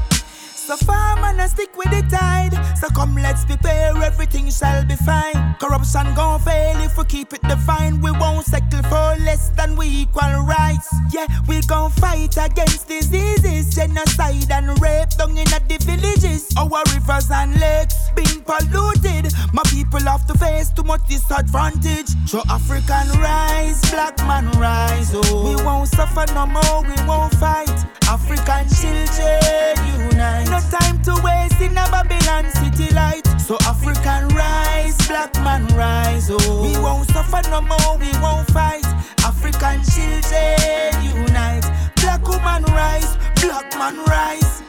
So 0.64 0.78
far, 0.78 1.20
man, 1.20 1.38
I 1.40 1.46
stick 1.46 1.76
with 1.76 1.90
the 1.90 2.00
tide. 2.08 2.54
So 2.78 2.88
come, 2.88 3.14
let's 3.16 3.44
prepare, 3.44 3.94
everything 4.02 4.48
shall 4.50 4.82
be 4.86 4.96
fine. 4.96 5.56
Corruption 5.60 6.14
gon' 6.14 6.40
fail 6.40 6.80
if 6.80 6.96
we 6.96 7.04
keep 7.04 7.34
it 7.34 7.42
divine. 7.42 8.00
We 8.00 8.10
won't 8.12 8.46
settle 8.46 8.82
for 8.84 9.12
less 9.20 9.50
than 9.50 9.76
we 9.76 9.86
equal 9.88 10.40
rights. 10.48 10.88
Yeah, 11.12 11.26
we 11.46 11.60
gon' 11.68 11.90
fight 11.90 12.38
against 12.38 12.88
diseases, 12.88 13.74
genocide 13.74 14.50
and 14.50 14.80
rape 14.80 15.10
down 15.18 15.36
in 15.36 15.44
the 15.44 15.78
villages. 15.84 16.48
Our 16.56 16.82
rivers 16.94 17.30
and 17.30 17.60
lakes 17.60 17.96
been 18.16 18.40
polluted. 18.40 19.34
My 19.52 19.64
people 19.64 20.00
have 20.00 20.26
to 20.28 20.38
face 20.38 20.70
too 20.70 20.84
much 20.84 21.06
disadvantage. 21.06 22.08
So 22.24 22.40
African 22.48 23.20
rise, 23.20 23.82
black 23.90 24.16
man 24.20 24.50
rise. 24.58 25.10
Oh, 25.12 25.44
we 25.44 25.62
won't 25.62 25.90
suffer 25.90 26.24
no 26.32 26.46
more. 26.46 26.82
We 26.82 26.96
won't 27.06 27.34
fight. 27.34 27.68
African 28.08 28.68
children 28.68 30.10
unite. 30.10 30.53
No 30.54 30.60
time 30.60 31.02
to 31.02 31.20
waste 31.24 31.60
in 31.60 31.72
a 31.72 31.84
Babylon 31.90 32.48
city 32.48 32.94
light. 32.94 33.26
So 33.40 33.56
African 33.62 34.28
rise, 34.28 34.96
black 35.08 35.34
man 35.42 35.66
rise. 35.74 36.30
Oh, 36.30 36.62
we 36.62 36.78
won't 36.78 37.08
suffer 37.10 37.42
no 37.50 37.60
more. 37.60 37.98
We 37.98 38.12
won't 38.22 38.48
fight. 38.52 38.86
African 39.24 39.82
children 39.82 40.92
unite. 41.02 41.66
Black 41.96 42.22
woman 42.28 42.62
rise, 42.72 43.16
black 43.42 43.68
man 43.76 43.96
rise. 44.04 44.62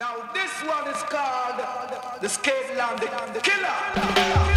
Now 0.00 0.28
this 0.34 0.52
one 0.64 0.88
is 0.88 1.02
called 1.04 1.60
the 2.20 2.28
Skate 2.28 2.76
Land, 2.76 2.98
the 3.32 3.40
Killer. 3.40 4.53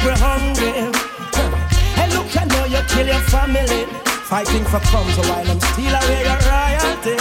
People 0.00 0.16
hungry. 0.16 0.72
Hey, 1.96 2.08
look, 2.14 2.32
I 2.36 2.44
know 2.48 2.64
you 2.64 2.80
kill 2.88 3.06
your 3.06 3.24
family, 3.28 3.84
fighting 4.24 4.64
for 4.64 4.80
crumbs 4.88 5.16
while 5.28 5.44
steal 5.44 5.94
away 5.94 6.24
your 6.24 6.40
royalty. 6.48 7.16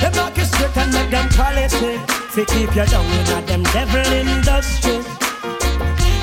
They 0.00 0.10
mark 0.16 0.36
you 0.36 0.44
straight 0.44 0.76
and 0.76 0.92
make 0.92 1.10
them 1.10 1.28
policy, 1.30 2.00
to 2.34 2.44
keep 2.46 2.74
you 2.74 2.86
down 2.86 3.06
in 3.06 3.30
a 3.30 3.42
them 3.46 3.62
devil 3.74 4.12
industry. 4.12 4.98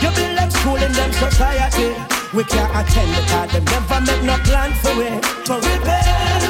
You 0.03 0.09
build 0.15 0.37
them 0.37 0.49
school 0.51 0.75
in 0.75 0.91
them 0.91 1.11
society. 1.13 1.95
We 2.33 2.43
can't 2.43 2.71
attend 2.75 3.15
because 3.15 3.51
them 3.53 3.65
never 3.65 4.01
make 4.01 4.23
no 4.23 4.35
plan 4.43 4.71
for 4.83 4.95
it. 4.99 5.23
To 5.47 5.53
rebel, 5.55 6.43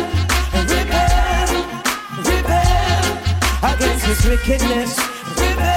rebel, 0.71 1.51
rebel 2.25 3.05
against 3.69 4.05
this 4.07 4.25
wickedness. 4.25 4.97
Rebel, 5.37 5.74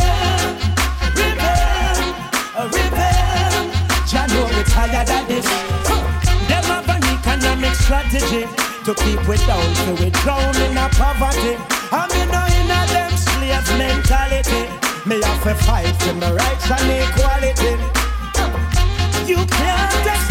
tired 4.91 5.11
of 5.11 5.29
this. 5.29 5.47
Them 6.49 6.65
have 6.65 6.89
an 6.89 7.05
economic 7.05 7.75
strategy 7.75 8.45
to 8.85 8.95
keep 8.95 9.21
we 9.29 9.37
down, 9.47 9.75
so 9.85 9.95
we 10.01 10.11
drown 10.23 10.55
in 10.65 10.77
a 10.77 10.89
poverty. 10.97 11.57
I 11.93 12.09
mean, 12.13 12.29
no 12.33 12.43
in 12.59 12.71
a 12.73 12.81
them 12.93 13.13
slave 13.17 13.69
mentality. 13.77 14.63
Me 15.07 15.21
have 15.23 15.43
to 15.45 15.55
fight 15.65 15.95
for 16.03 16.15
my 16.15 16.33
rights 16.33 16.71
and 16.71 16.91
equality. 17.05 17.75
You 19.27 19.45
can't 19.47 20.28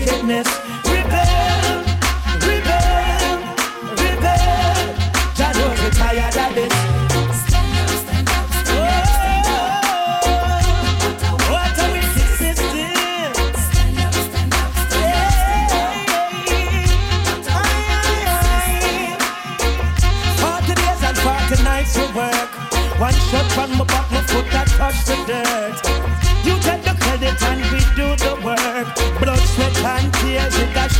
wickedness. 0.00 0.63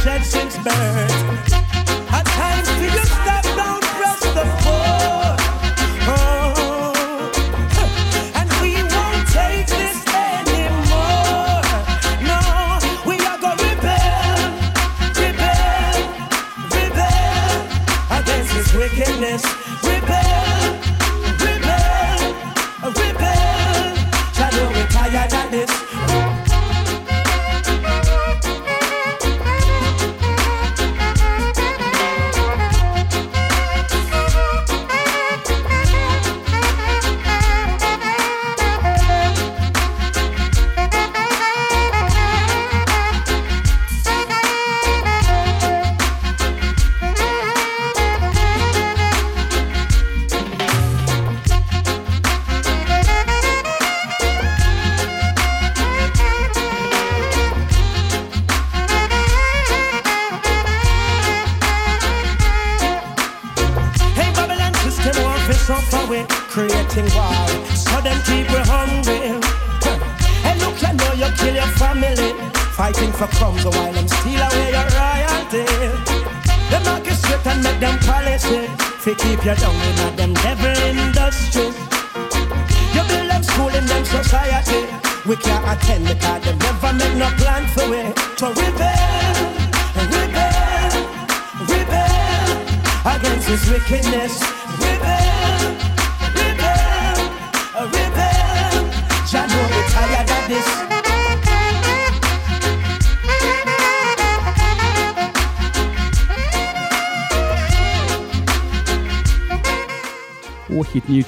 Shed 0.05 0.23
since 0.23 0.57
birth. 0.59 1.53
At 2.13 2.27
times 2.27 2.69
do 2.77 2.85
you 2.85 3.05
stop 3.07 3.45
down, 3.57 3.81
press 3.97 4.21
the 4.37 4.45
foot. 4.61 5.39
Oh, 6.13 7.33
and 8.39 8.49
we 8.61 8.73
won't 8.93 9.25
take 9.33 9.67
this 9.67 9.99
anymore. 10.29 11.65
No, 12.31 12.41
we 13.09 13.17
are 13.31 13.39
gonna 13.45 13.65
rebel, 13.65 14.45
rebel, 15.23 15.97
rebel 16.77 17.57
against 18.19 18.51
this 18.53 18.71
wickedness. 18.75 19.43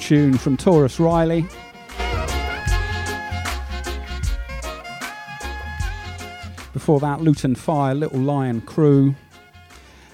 Tune 0.07 0.37
from 0.37 0.55
Tarrus 0.55 1.01
Riley. 1.01 1.41
Before 6.71 7.01
that, 7.01 7.19
Lutan 7.19 7.57
Fyiah, 7.57 7.99
Little 7.99 8.21
Lion 8.21 8.61
Crew. 8.61 9.15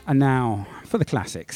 And 0.08 0.17
now 0.17 0.65
for 0.86 0.97
the 0.97 1.06
classics. 1.06 1.53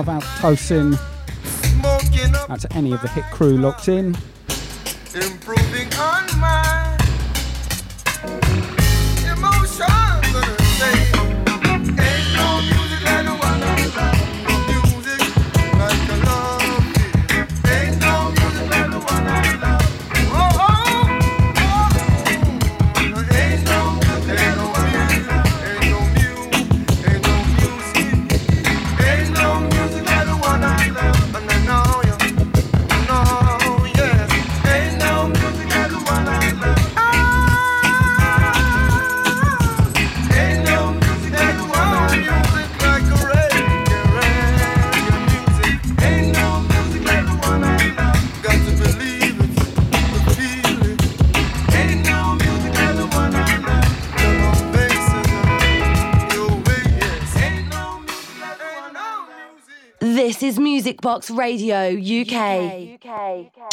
Love 0.00 0.08
out 0.08 0.22
to 0.22 0.28
Tosin. 0.40 0.98
Out 2.48 2.60
to 2.60 2.72
any 2.72 2.92
of 2.92 3.02
the 3.02 3.08
hit 3.08 3.24
crew 3.24 3.58
locked 3.58 3.88
in. 3.88 4.16
improving 5.14 5.92
on 5.94 6.40
my 6.40 6.69
is 60.50 60.58
Music 60.58 61.00
Box 61.00 61.30
Radio 61.30 61.96
UK. 61.96 62.34
UK 62.34 63.06
uh, 63.06 63.20
UK 63.20 63.70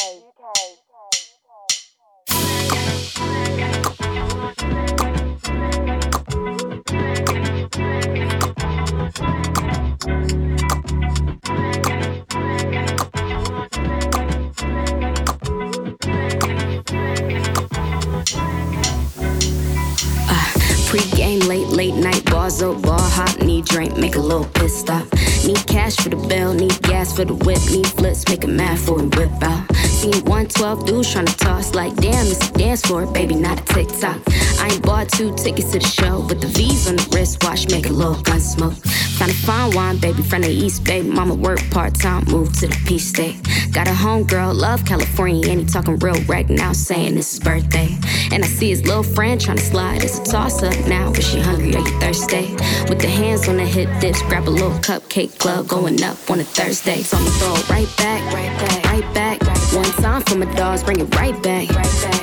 Pre-Game, 20.88 21.40
late, 21.40 21.68
late 21.70 21.96
night, 21.96 22.24
bars 22.26 22.62
up, 22.62 22.80
bar 22.84 23.00
hop, 23.00 23.42
need 23.42 23.66
drink, 23.66 23.98
make 23.98 24.16
a 24.16 24.20
little 24.20 24.46
piss 24.46 24.80
stop. 24.80 25.17
Need 25.48 25.66
cash 25.66 25.96
for 25.96 26.10
the 26.10 26.18
bill, 26.28 26.54
need 26.54 26.78
gas 26.82 27.16
for 27.16 27.24
the 27.24 27.34
whip, 27.34 27.60
need 27.72 27.88
flips, 27.88 28.28
make 28.28 28.44
a 28.44 28.48
mad 28.48 28.78
for 28.78 28.98
we 28.98 29.04
whip 29.04 29.32
out. 29.42 29.74
Seen 29.76 30.12
112 30.26 30.86
dudes 30.86 31.16
tryna 31.16 31.38
toss 31.38 31.74
like, 31.74 31.96
damn, 31.96 32.28
it's 32.28 32.50
a 32.50 32.52
dance 32.52 32.82
floor, 32.82 33.06
baby, 33.06 33.34
not 33.34 33.62
a 33.62 33.64
TikTok. 33.64 34.20
I 34.60 34.72
ain't 34.74 34.84
bought 34.84 35.08
two 35.08 35.34
tickets 35.38 35.72
to 35.72 35.80
the 35.80 35.88
show, 35.88 36.22
but 36.28 36.42
the 36.42 36.48
V's 36.48 36.90
on 36.90 36.98
the 36.98 37.10
wristwatch, 37.16 37.72
make 37.72 37.86
a 37.86 37.94
little 37.94 38.22
gun 38.24 38.42
smoke. 38.42 38.74
Found 39.18 39.32
a 39.32 39.34
fine 39.34 39.76
wine, 39.76 39.98
baby, 39.98 40.22
from 40.22 40.44
the 40.44 40.50
East 40.50 40.84
Bay. 40.84 41.02
Mama 41.02 41.34
work 41.34 41.60
part 41.72 41.96
time, 41.96 42.24
move 42.26 42.54
to 42.60 42.68
the 42.68 42.84
Peace 42.86 43.08
State. 43.08 43.36
Got 43.74 43.88
a 43.88 43.92
homegirl, 43.92 44.54
love 44.54 44.86
California, 44.86 45.50
and 45.50 45.60
he 45.60 45.66
talking 45.66 45.98
real 45.98 46.22
right 46.26 46.48
now, 46.48 46.72
saying 46.72 47.18
it's 47.18 47.32
his 47.32 47.40
birthday. 47.40 47.98
And 48.32 48.44
I 48.44 48.48
see 48.48 48.70
his 48.70 48.86
little 48.86 49.02
friend 49.02 49.42
trying 49.42 49.58
to 49.58 49.64
slide. 49.64 50.04
It's 50.04 50.20
a 50.20 50.24
toss 50.24 50.62
up 50.62 50.78
now, 50.88 51.12
but 51.12 51.24
she 51.24 51.40
hungry, 51.40 51.76
are 51.76 51.80
you 51.80 52.00
thirsty? 52.00 52.54
With 52.90 53.00
the 53.02 53.08
hands 53.08 53.48
on 53.48 53.58
the 53.58 53.66
hip 53.66 53.90
dips, 54.00 54.22
grab 54.22 54.48
a 54.48 54.52
little 54.52 54.78
cupcake 54.86 55.40
club 55.40 55.68
going 55.68 56.04
up 56.04 56.18
on 56.30 56.40
a 56.40 56.44
Thursday. 56.44 57.02
So 57.02 57.18
I'ma 57.18 57.30
throw 57.40 57.56
it 57.56 57.70
right 57.70 57.98
back, 57.98 58.22
right 58.34 58.60
back, 58.60 58.86
right 58.86 59.14
back. 59.16 59.42
One 59.74 59.92
time 60.04 60.22
for 60.22 60.36
my 60.36 60.46
dogs, 60.54 60.84
bring 60.84 61.00
it 61.00 61.16
right 61.16 61.42
back, 61.42 61.70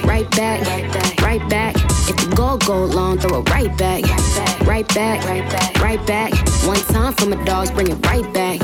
right 0.04 0.30
back, 0.30 0.64
right 0.66 0.92
back, 0.92 1.20
right 1.20 1.50
back. 1.50 1.93
If 2.06 2.16
the 2.16 2.36
goal 2.36 2.58
go 2.58 2.84
long, 2.84 3.18
throw 3.18 3.40
it 3.40 3.50
right 3.50 3.74
back, 3.78 4.04
right 4.66 4.86
back, 4.94 5.24
right 5.24 5.48
back, 5.50 5.80
right 5.80 6.06
back. 6.06 6.32
One 6.66 6.76
time 6.92 7.12
for 7.14 7.26
my 7.26 7.42
dogs, 7.44 7.70
bring 7.70 7.88
it 7.88 8.06
right 8.06 8.30
back, 8.32 8.60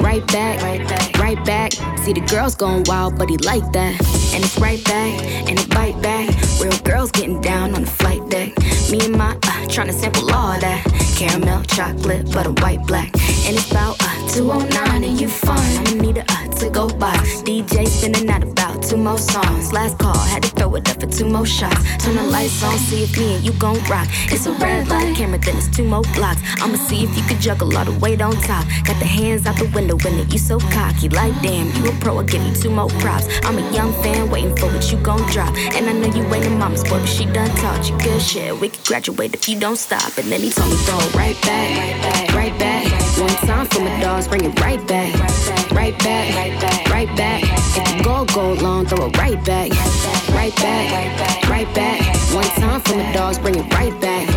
right 0.00 0.26
back, 0.28 0.62
right 0.62 0.86
back, 0.86 1.18
right 1.18 1.44
back. 1.44 1.72
See 1.98 2.12
the 2.12 2.20
girls 2.20 2.54
going 2.54 2.84
wild, 2.86 3.18
but 3.18 3.28
he 3.28 3.38
like 3.38 3.70
that, 3.72 4.00
and 4.34 4.44
it's 4.44 4.58
right 4.58 4.82
back, 4.84 5.20
and 5.48 5.58
it 5.58 5.68
bite 5.70 6.00
back. 6.00 6.28
Real 6.60 6.78
girls 6.84 7.10
getting 7.10 7.40
down 7.40 7.74
on 7.74 7.82
the 7.82 7.90
flight 7.90 8.28
deck. 8.28 8.56
Me 8.90 9.04
and 9.04 9.16
my 9.16 9.36
uh, 9.42 9.66
trying 9.68 9.88
to 9.88 9.92
sample 9.92 10.32
all 10.32 10.58
that 10.60 10.84
caramel, 11.16 11.62
chocolate, 11.64 12.30
butter, 12.32 12.52
white, 12.62 12.86
black, 12.86 13.12
and 13.46 13.56
it's 13.56 13.70
about 13.70 13.96
uh, 14.02 14.28
209 14.28 15.04
and 15.04 15.20
you 15.20 15.28
fun. 15.28 15.58
I'ma 15.58 16.02
need 16.02 16.18
a 16.18 16.24
uh, 16.28 16.46
to 16.58 16.70
go 16.70 16.88
by. 16.88 17.14
DJ 17.46 17.86
spinning 17.86 18.28
out 18.28 18.42
about 18.42 18.82
two 18.82 18.96
more 18.96 19.18
songs. 19.18 19.72
Last 19.72 19.98
call, 19.98 20.16
had 20.16 20.42
to 20.42 20.48
throw 20.48 20.74
it 20.74 20.88
up 20.88 21.00
for 21.00 21.06
two 21.06 21.28
more 21.28 21.46
shots. 21.46 21.82
Turn 22.02 22.16
the 22.16 22.22
lights 22.24 22.62
on, 22.62 22.76
see 22.78 23.04
if 23.04 23.16
me 23.18 23.36
and 23.36 23.44
you 23.44 23.52
gon' 23.52 23.78
rock. 23.84 24.08
It's 24.32 24.46
a 24.46 24.52
red 24.52 24.88
light 24.88 25.14
camera, 25.16 25.38
then 25.38 25.56
it's 25.56 25.68
two 25.68 25.84
more 25.84 26.02
blocks. 26.14 26.40
I'ma 26.60 26.76
see 26.76 27.04
if 27.04 27.16
you 27.16 27.22
can 27.24 27.40
juggle 27.40 27.76
all 27.76 27.84
the 27.84 27.96
weight 27.98 28.20
on 28.20 28.34
top. 28.42 28.64
Got 28.84 28.98
the 28.98 29.06
hands 29.06 29.46
out 29.46 29.56
the 29.58 29.66
window 29.74 29.96
when 29.98 30.14
it 30.18 30.32
you 30.32 30.38
so 30.38 30.58
cocky. 30.58 31.08
Like 31.08 31.34
damn, 31.42 31.66
you 31.76 31.90
a 31.90 31.92
pro, 32.00 32.18
I 32.18 32.24
give 32.24 32.42
you 32.42 32.54
two 32.54 32.70
more 32.70 32.88
props. 33.00 33.26
I'm 33.42 33.58
a 33.58 33.72
young 33.72 33.92
fan 34.02 34.30
waiting 34.30 34.56
for 34.56 34.66
what 34.66 34.90
you 34.90 34.98
gon' 34.98 35.22
drop. 35.30 35.54
And 35.74 35.86
I 35.86 35.92
know 35.92 36.08
you 36.14 36.24
ain't 36.34 36.46
a 36.46 36.50
mama's 36.50 36.82
boy, 36.82 36.98
but 37.00 37.06
she 37.06 37.26
done 37.26 37.50
taught 37.56 37.88
you 37.88 37.96
good 37.98 38.20
shit. 38.20 38.58
We 38.60 38.70
could 38.70 38.84
graduate 38.84 39.34
if 39.34 39.48
you 39.48 39.58
don't 39.60 39.76
stop. 39.76 40.16
And 40.18 40.32
then 40.32 40.40
he 40.40 40.50
told 40.50 40.70
me 40.70 40.76
throw 40.78 40.98
it 40.98 41.14
right 41.14 41.40
back, 41.42 41.70
right 41.76 42.02
back, 42.02 42.34
right 42.34 42.58
back. 42.58 43.06
One 43.20 43.35
time 43.38 43.66
for 43.66 43.80
my 43.80 44.00
dogs, 44.00 44.28
bring 44.28 44.44
it 44.44 44.60
right 44.60 44.84
back, 44.86 45.12
right 45.72 45.96
back, 45.98 46.34
right 46.36 46.60
back, 46.60 46.88
right. 46.90 47.08
If 47.76 47.98
the 47.98 48.02
goal 48.04 48.24
go 48.26 48.52
long, 48.62 48.86
throw 48.86 49.06
it 49.06 49.16
right 49.18 49.42
back, 49.44 49.70
right 50.30 50.54
back, 50.56 51.48
right 51.48 51.74
back. 51.74 52.00
One 52.34 52.44
time 52.44 52.80
for 52.80 52.96
my 52.96 53.12
dogs, 53.12 53.38
bring 53.38 53.56
it 53.56 53.72
right 53.74 53.98
back, 54.00 54.28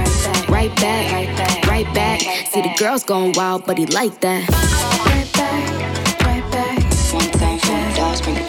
right 0.50 0.76
back, 0.78 1.66
right 1.68 1.94
back. 1.94 2.22
See 2.52 2.62
the 2.62 2.74
girls 2.78 3.04
going 3.04 3.34
wild, 3.34 3.66
but 3.66 3.78
he 3.78 3.86
like 3.88 4.20
that. 4.22 4.48
Right 5.06 5.32
back, 5.34 6.22
right 6.26 6.52
back. 6.52 6.78
One 7.14 7.32
time 7.32 7.60
for 7.60 7.72
my 7.72 7.94
dogs, 7.96 8.22
bring 8.22 8.36
it 8.38 8.49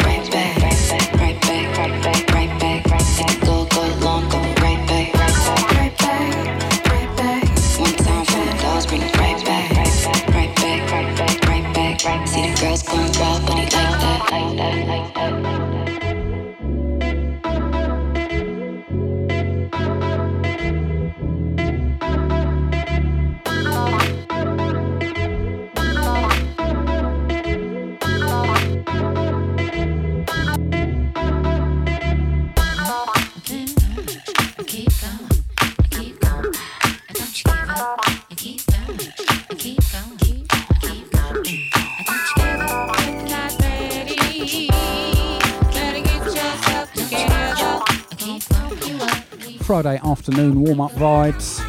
afternoon 50.20 50.60
warm 50.60 50.82
up 50.82 50.92
vibes. 50.92 51.60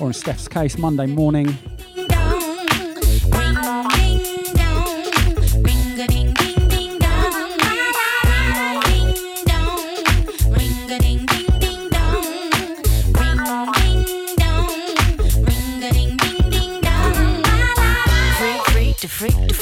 Or 0.00 0.08
in 0.08 0.12
Steph's 0.12 0.48
case, 0.48 0.76
Monday 0.76 1.06
morning. 1.06 1.56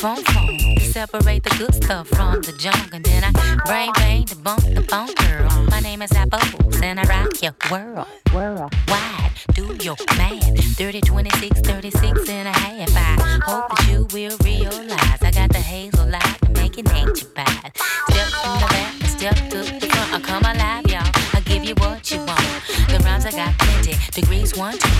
phone 0.00 0.24
phone. 0.24 0.78
Separate 0.80 1.42
the 1.42 1.54
good 1.58 1.74
stuff 1.74 2.08
from 2.08 2.40
the 2.40 2.52
junk, 2.52 2.94
and 2.94 3.04
then 3.04 3.22
I 3.22 3.30
brain 3.66 3.92
bang 3.96 4.24
the 4.24 4.36
bump 4.36 4.62
the 4.62 4.82
phone 4.82 5.12
girl. 5.14 5.66
My 5.68 5.80
name 5.80 6.00
is 6.00 6.10
Apple, 6.12 6.40
and 6.82 7.00
I 7.00 7.04
rock 7.04 7.42
your 7.42 7.54
world. 7.70 8.06
World 8.34 8.72
wide, 8.88 9.32
do 9.54 9.76
your 9.82 9.96
math. 10.16 10.40
30, 10.76 11.00
26, 11.00 11.60
36 11.60 12.28
and 12.28 12.48
a 12.48 12.52
half. 12.52 12.90
I 12.96 13.40
hope 13.44 13.68
that 13.68 13.88
you 13.88 14.06
will 14.12 14.36
realize 14.44 15.22
I 15.22 15.30
got 15.30 15.50
the 15.50 15.58
hazel 15.58 16.06
light 16.08 16.38
to 16.42 16.50
make 16.50 16.78
it 16.78 16.86
nature 16.92 17.26
bad. 17.34 17.72
Step 18.10 18.30
in 18.44 18.52
the 18.60 18.66
back, 18.70 18.94
step 19.06 19.34
to 19.50 19.58
the 19.58 19.86
front. 19.86 20.14
I 20.14 20.20
come 20.20 20.42
alive, 20.42 20.86
y'all. 20.86 21.10
I 21.34 21.40
give 21.44 21.64
you 21.64 21.74
what 21.76 22.10
you 22.10 22.18
want. 22.18 22.40
The 22.88 23.00
rhymes 23.04 23.26
I 23.26 23.32
got 23.32 23.56
plenty, 23.58 23.94
degrees 24.12 24.56
120. 24.56 24.99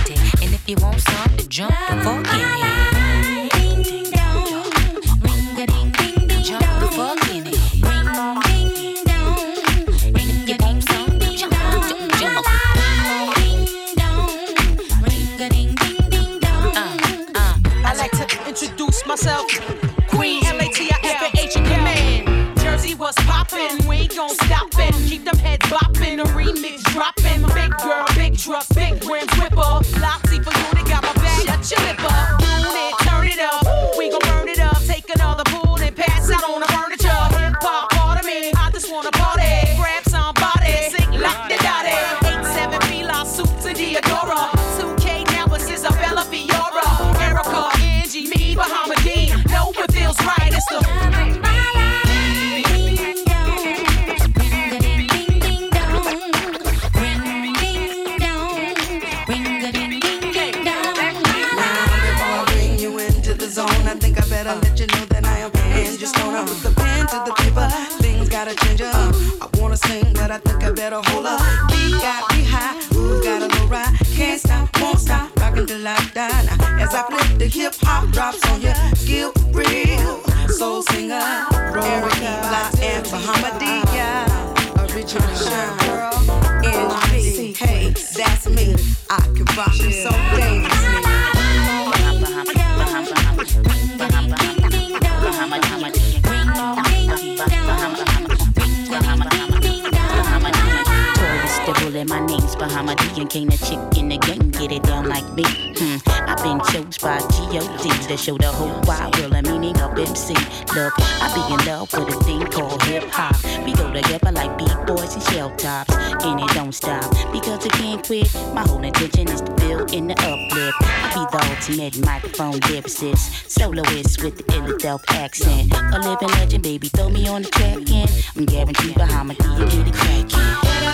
microphone 122.41 122.59
lyricist, 122.71 123.49
soloist 123.49 124.23
with 124.23 124.37
the 124.37 124.87
ill 124.87 124.99
accent. 125.09 125.71
A 125.73 125.99
living 125.99 126.29
legend, 126.29 126.63
baby, 126.63 126.87
throw 126.89 127.09
me 127.09 127.27
on 127.27 127.43
the 127.43 127.49
track 127.49 127.89
and 127.91 128.09
I'm 128.35 128.45
guaranteed 128.45 128.95
Bahamadia 128.95 129.69
get 129.69 129.87
it 129.87 129.93
crackin'. 129.93 130.29
Get 130.33 130.85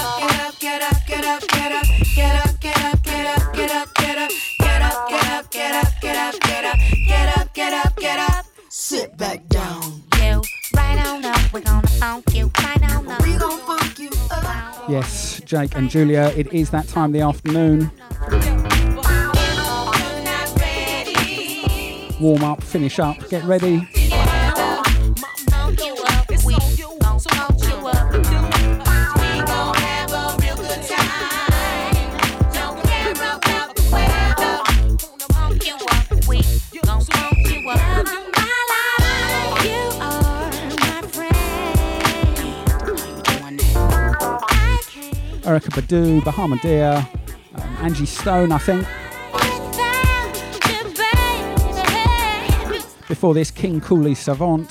up, 0.42 0.60
get 0.60 0.82
up, 0.82 1.08
get 1.08 1.26
up, 1.26 1.48
get 1.48 1.66
up, 1.66 1.90
get 2.16 2.46
up, 2.46 2.60
get 2.60 2.78
up, 2.84 3.04
get 3.04 3.28
up, 3.28 3.54
get 3.54 3.72
up, 3.72 3.94
get 3.94 4.18
up, 4.22 4.52
get 4.62 4.82
up, 4.84 5.52
get 5.52 5.76
up, 5.76 6.02
get 6.02 6.16
up, 6.16 6.40
get 6.42 6.66
up, 6.66 6.80
get 7.08 7.38
up, 7.38 7.54
get 7.54 7.74
up, 7.74 7.96
get 7.96 8.20
up. 8.20 8.46
Sit 8.70 9.18
back 9.18 9.48
down. 9.48 10.04
You 10.20 10.42
right 10.76 11.08
on 11.08 11.24
up, 11.24 11.54
we're 11.54 11.62
gonna 11.62 11.88
funk 11.88 12.26
you 12.34 12.52
right 12.62 12.92
on 12.92 13.08
up. 13.08 13.24
We 13.24 13.38
gon' 13.38 13.60
funk 13.62 14.00
you 14.00 14.10
up. 14.32 14.90
Yes, 14.90 15.42
Jake 15.46 15.76
and 15.76 15.90
Julia, 15.90 16.34
it 16.36 16.52
is 16.54 16.72
that 16.72 16.88
time 16.90 17.12
of 17.12 17.14
the 17.14 17.22
afternoon. 17.22 17.92
Warm 22.20 22.44
up, 22.44 22.64
finish 22.64 22.98
up, 22.98 23.16
get 23.30 23.44
ready. 23.44 23.88
Erykah 45.48 45.72
Badu, 45.72 46.20
Bahamadia, 46.22 47.08
um, 47.56 47.78
Angie 47.80 48.06
Stone, 48.06 48.52
I 48.52 48.58
think. 48.58 49.07
Before 53.08 53.34
this, 53.34 53.52
King 53.52 53.80
Cooley 53.80 54.16
Savant. 54.16 54.70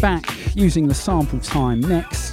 back 0.00 0.24
using 0.54 0.88
the 0.88 0.94
sample 0.94 1.38
time 1.40 1.80
next. 1.80 2.29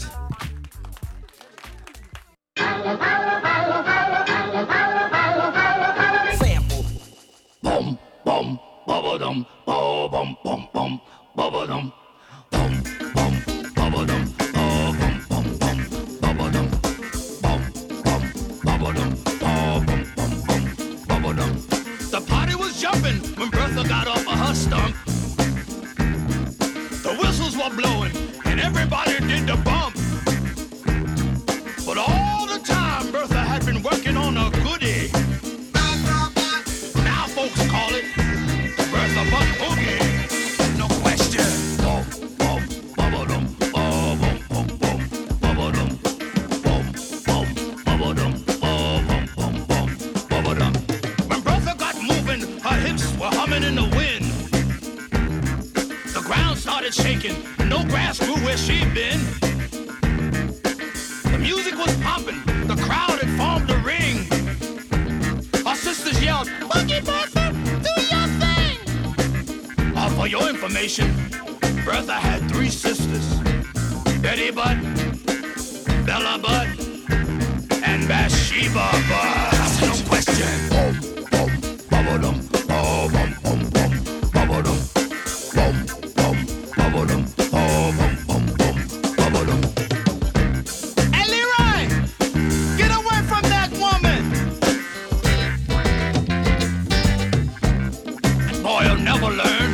never 99.20 99.36
learn. 99.36 99.74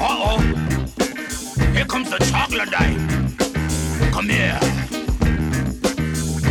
Uh 0.00 0.28
oh. 0.28 0.38
Here 1.72 1.84
comes 1.86 2.10
the 2.10 2.18
chocolate 2.30 2.70
day. 2.70 2.94
Come 4.10 4.28
here. 4.28 4.60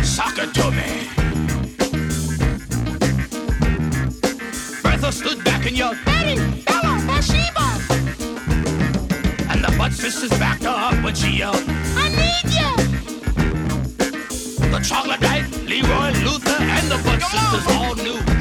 Suck 0.02 0.38
it 0.38 0.52
to 0.54 0.70
me. 0.78 1.08
Bertha 4.82 5.12
stood 5.12 5.44
back 5.44 5.66
and 5.66 5.76
yelled, 5.76 5.98
Betty, 6.04 6.36
Bella, 6.64 7.00
Bathsheba. 7.06 7.66
And 9.50 9.62
the 9.64 9.74
butt 9.78 9.92
sisters 9.92 10.30
backed 10.30 10.64
her 10.64 10.70
up 10.70 11.04
when 11.04 11.14
she 11.14 11.38
yelled, 11.38 11.62
I 11.96 12.08
need 12.22 12.46
you. 12.58 12.70
The 14.70 14.80
chocolate 14.82 15.20
day, 15.20 15.44
Leroy, 15.66 16.10
Luther, 16.24 16.60
and 16.60 16.90
the 16.90 16.98
butt 17.04 17.22
sisters 17.22 17.66
all 17.76 17.94
knew. 17.94 18.37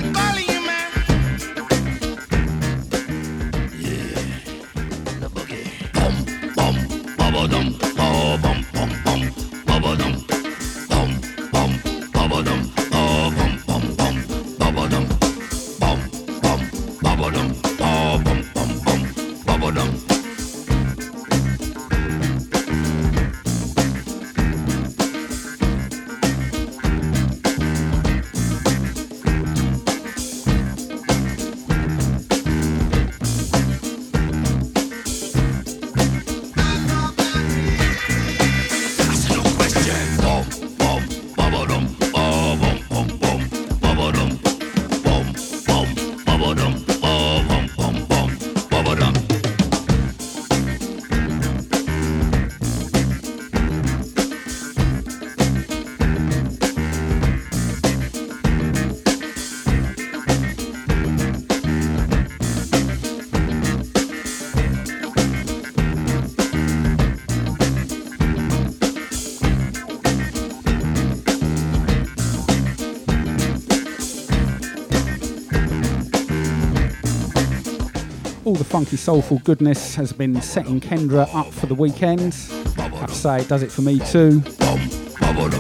funky 78.68 78.98
soulful 78.98 79.40
goodness 79.46 79.96
has 79.96 80.12
been 80.12 80.42
setting 80.42 80.82
Kendra 80.82 81.34
up 81.34 81.54
for 81.54 81.68
the 81.68 81.74
weekend. 81.74 82.36
I 82.78 82.82
have 82.82 83.10
to 83.10 83.16
say, 83.16 83.40
it 83.40 83.48
does 83.48 83.64
it 83.64 83.72
for 83.72 83.82
me 83.82 84.00
too. 84.00 84.40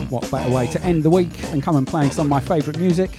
What 0.09 0.29
better 0.29 0.53
way 0.53 0.67
to 0.67 0.81
end 0.83 1.03
the 1.03 1.09
week 1.09 1.31
than 1.51 1.61
come 1.61 1.77
and 1.77 1.87
play 1.87 2.09
some 2.09 2.25
of 2.25 2.29
my 2.29 2.41
favourite 2.41 2.77
music? 2.79 3.11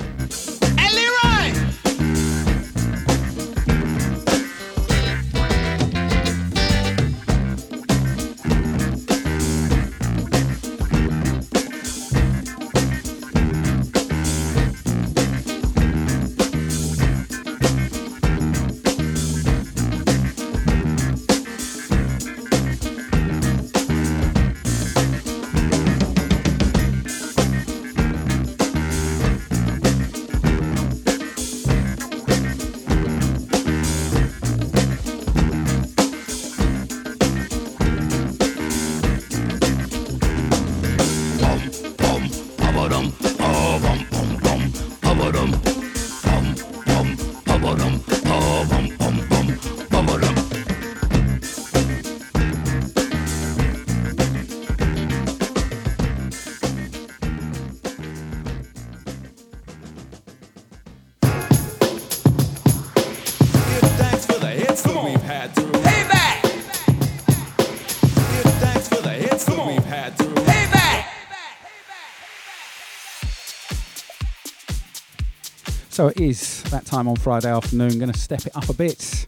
So 75.99 76.07
it 76.07 76.21
is 76.21 76.63
that 76.71 76.87
time 76.87 77.09
on 77.09 77.17
Friday 77.17 77.51
afternoon. 77.51 77.99
Going 77.99 78.13
to 78.13 78.17
step 78.17 78.47
it 78.47 78.57
up 78.57 78.69
a 78.69 78.73
bit. 78.73 79.27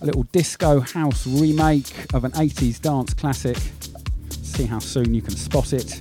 A 0.00 0.06
little 0.06 0.22
disco 0.32 0.80
house 0.80 1.26
remake 1.26 1.92
of 2.14 2.24
an 2.24 2.30
80s 2.30 2.80
dance 2.80 3.12
classic. 3.12 3.58
See 4.42 4.64
how 4.64 4.78
soon 4.78 5.12
you 5.12 5.20
can 5.20 5.36
spot 5.36 5.74
it. 5.74 5.99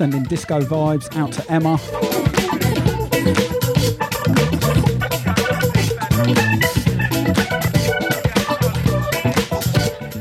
Sending 0.00 0.22
disco 0.22 0.62
vibes 0.62 1.14
out 1.14 1.30
to 1.30 1.52
Emma. 1.52 1.74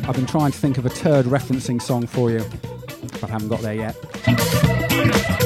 I've 0.05 0.15
been 0.15 0.25
trying 0.25 0.51
to 0.51 0.57
think 0.57 0.77
of 0.77 0.85
a 0.85 0.89
turd 0.89 1.27
referencing 1.27 1.81
song 1.81 2.07
for 2.07 2.29
you, 2.29 2.43
but 3.21 3.23
I 3.23 3.27
haven't 3.27 3.47
got 3.47 3.61
there 3.61 3.75
yet. 3.75 5.38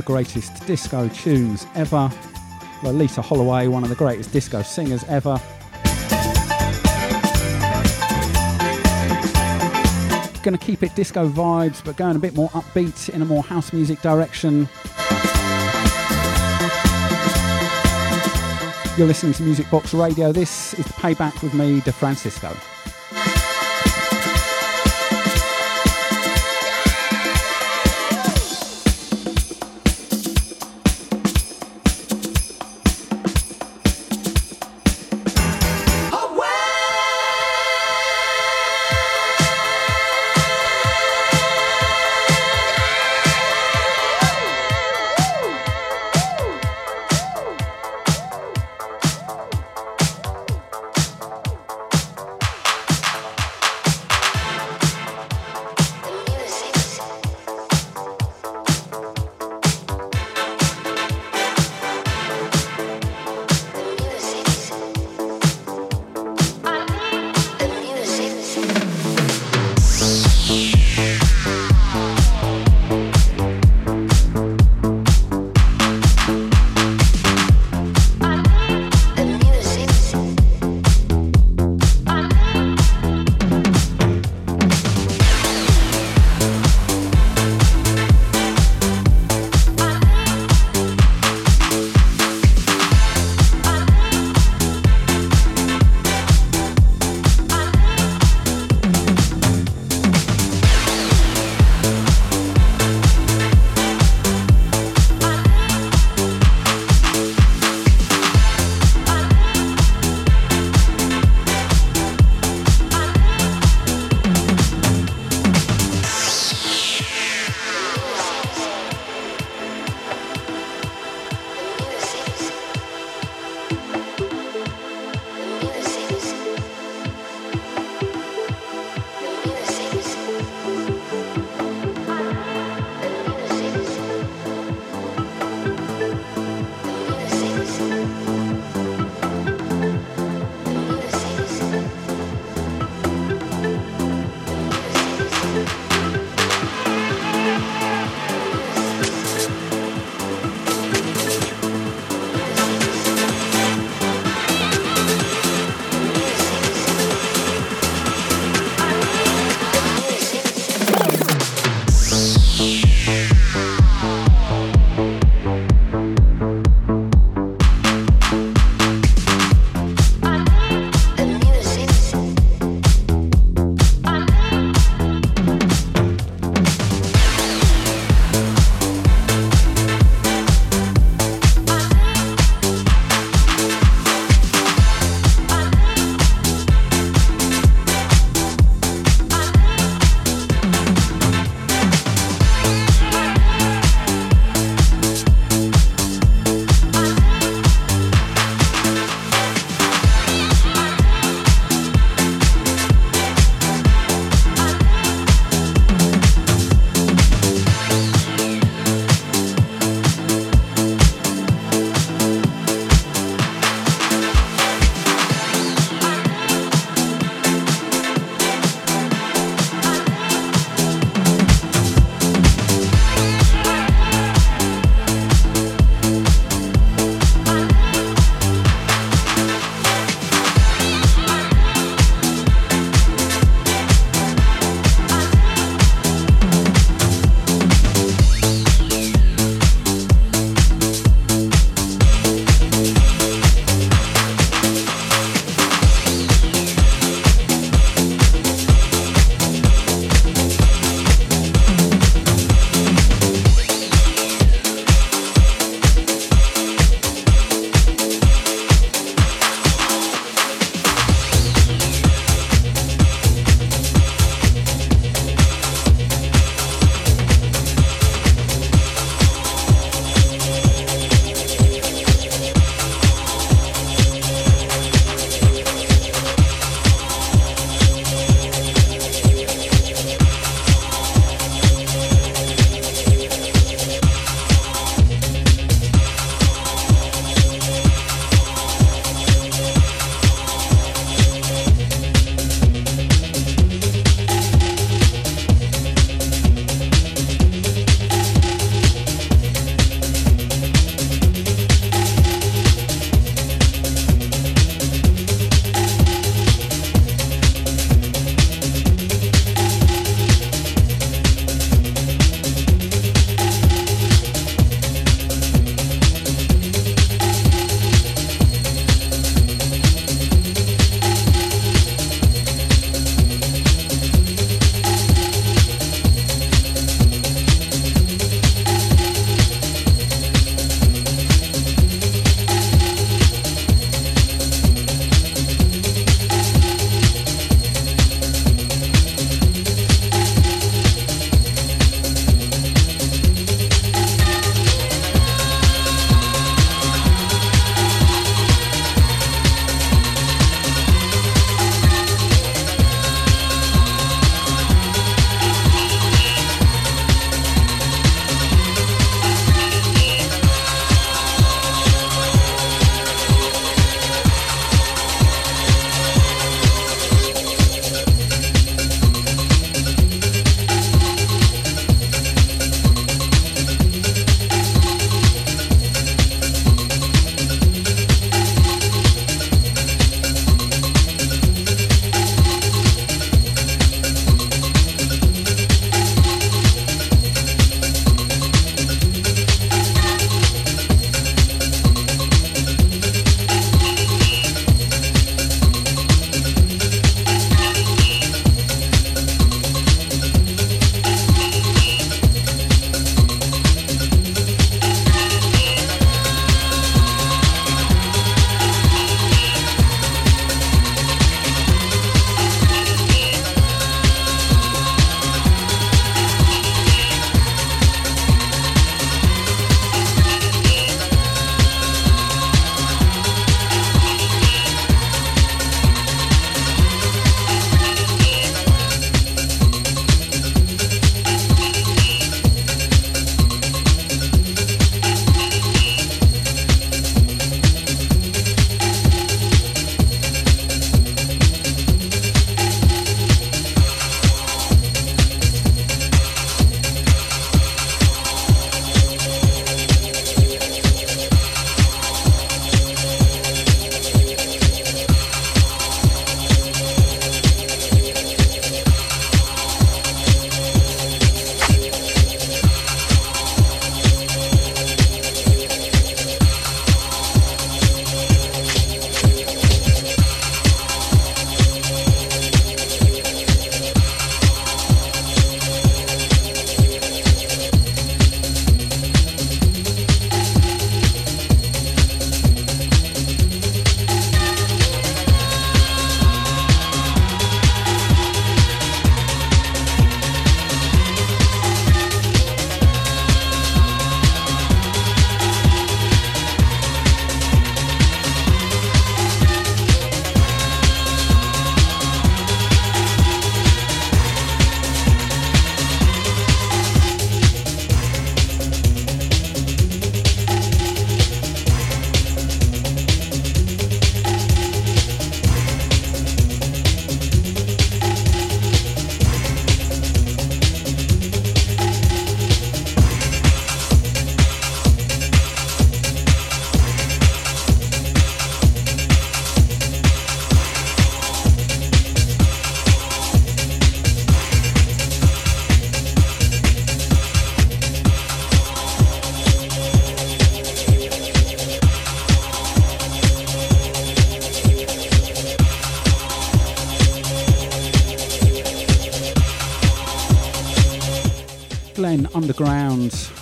The 0.00 0.06
greatest 0.06 0.66
disco 0.66 1.08
tunes 1.08 1.66
ever. 1.74 2.10
Loleatta 2.80 3.22
Holloway, 3.22 3.66
one 3.66 3.82
of 3.82 3.90
the 3.90 3.94
greatest 3.94 4.32
disco 4.32 4.62
singers 4.62 5.04
ever. 5.04 5.38
Going 10.42 10.56
to 10.56 10.64
keep 10.64 10.82
it 10.82 10.94
disco 10.94 11.28
vibes, 11.28 11.84
but 11.84 11.98
going 11.98 12.16
a 12.16 12.18
bit 12.18 12.34
more 12.34 12.48
upbeat 12.50 13.10
in 13.10 13.20
a 13.20 13.26
more 13.26 13.42
house 13.42 13.74
music 13.74 14.00
direction. 14.00 14.66
You're 18.96 19.06
listening 19.06 19.34
to 19.34 19.42
Music 19.42 19.70
Box 19.70 19.92
Radio. 19.92 20.32
This 20.32 20.72
is 20.78 20.86
payback 20.86 21.42
with 21.42 21.52
me, 21.52 21.80
D'Francisco. 21.80 22.56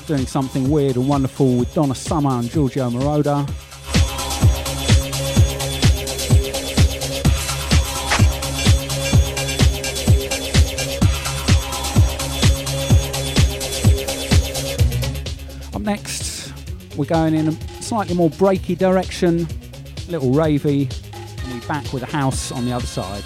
Doing 0.09 0.26
something 0.26 0.70
weird 0.70 0.97
and 0.97 1.06
wonderful 1.06 1.59
with 1.59 1.74
Donna 1.74 1.94
Summer 1.94 2.30
and 2.30 2.48
Giorgio 2.48 2.89
Moroder. 2.89 3.47
Up 15.74 15.82
next, 15.82 16.55
we're 16.97 17.05
going 17.05 17.35
in 17.35 17.48
a 17.48 17.52
slightly 17.82 18.14
more 18.14 18.30
breaky 18.30 18.78
direction, 18.78 19.47
a 20.09 20.10
little 20.10 20.30
ravey, 20.30 20.90
and 21.44 21.52
we're 21.52 21.68
back 21.68 21.93
with 21.93 22.02
a 22.02 22.06
house 22.06 22.51
on 22.51 22.64
the 22.64 22.72
other 22.72 22.86
side. 22.86 23.24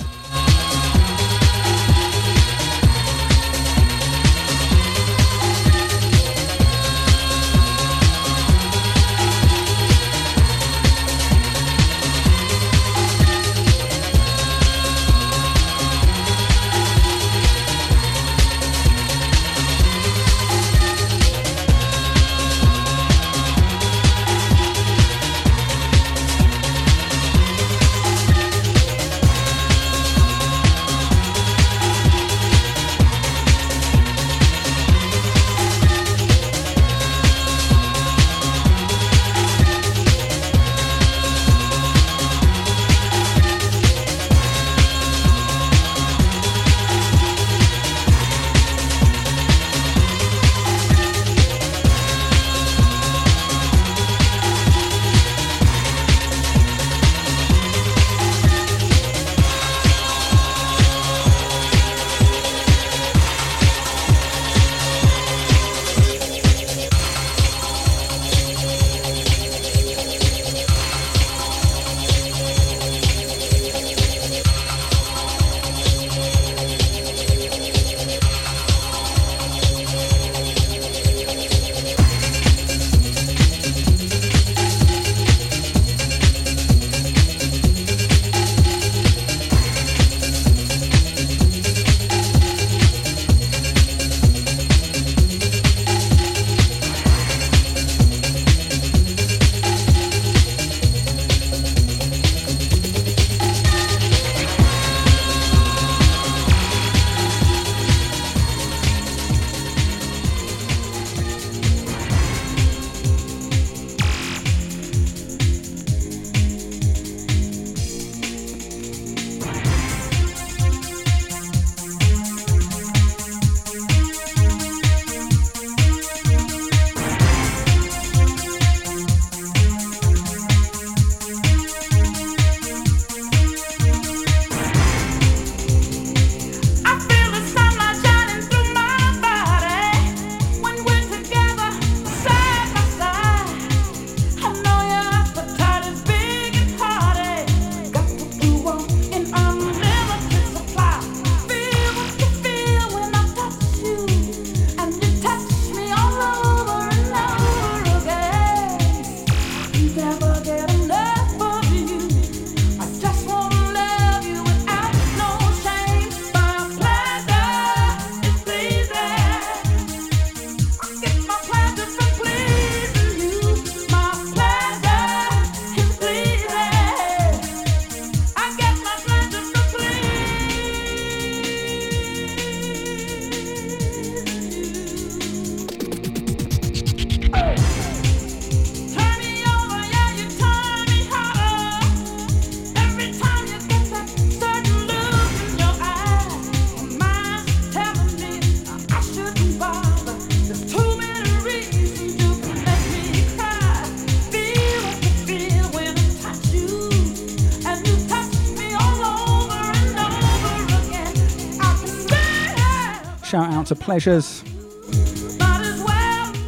To 213.67 213.77
Pleasures. 213.77 214.43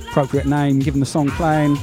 Appropriate 0.08 0.46
name, 0.46 0.80
given 0.80 0.98
the 1.00 1.06
song 1.06 1.30
playing. 1.30 1.76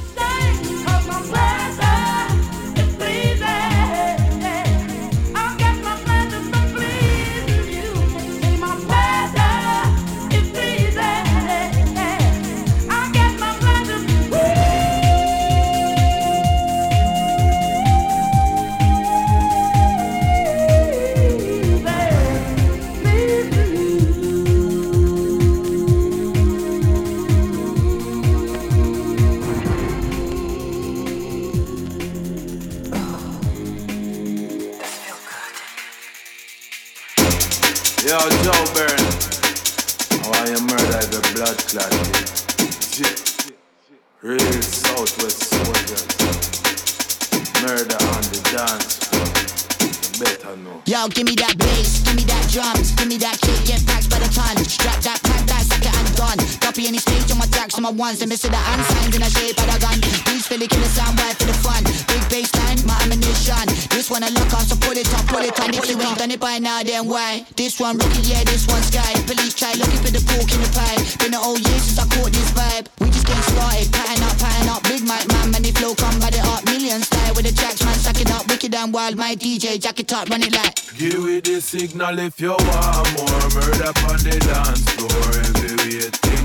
My 79.32 79.36
DJ, 79.36 79.80
jacket 79.80 80.12
up, 80.12 80.28
run 80.28 80.42
it 80.42 80.52
like. 80.52 80.76
Give 80.98 81.24
me 81.24 81.40
the 81.40 81.60
signal 81.60 82.18
if 82.18 82.38
you 82.38 82.50
want 82.52 83.08
more 83.16 83.48
murder 83.56 83.92
on 84.04 84.20
the 84.20 84.36
dance 84.44 84.84
floor. 84.92 85.24
Every 85.40 85.72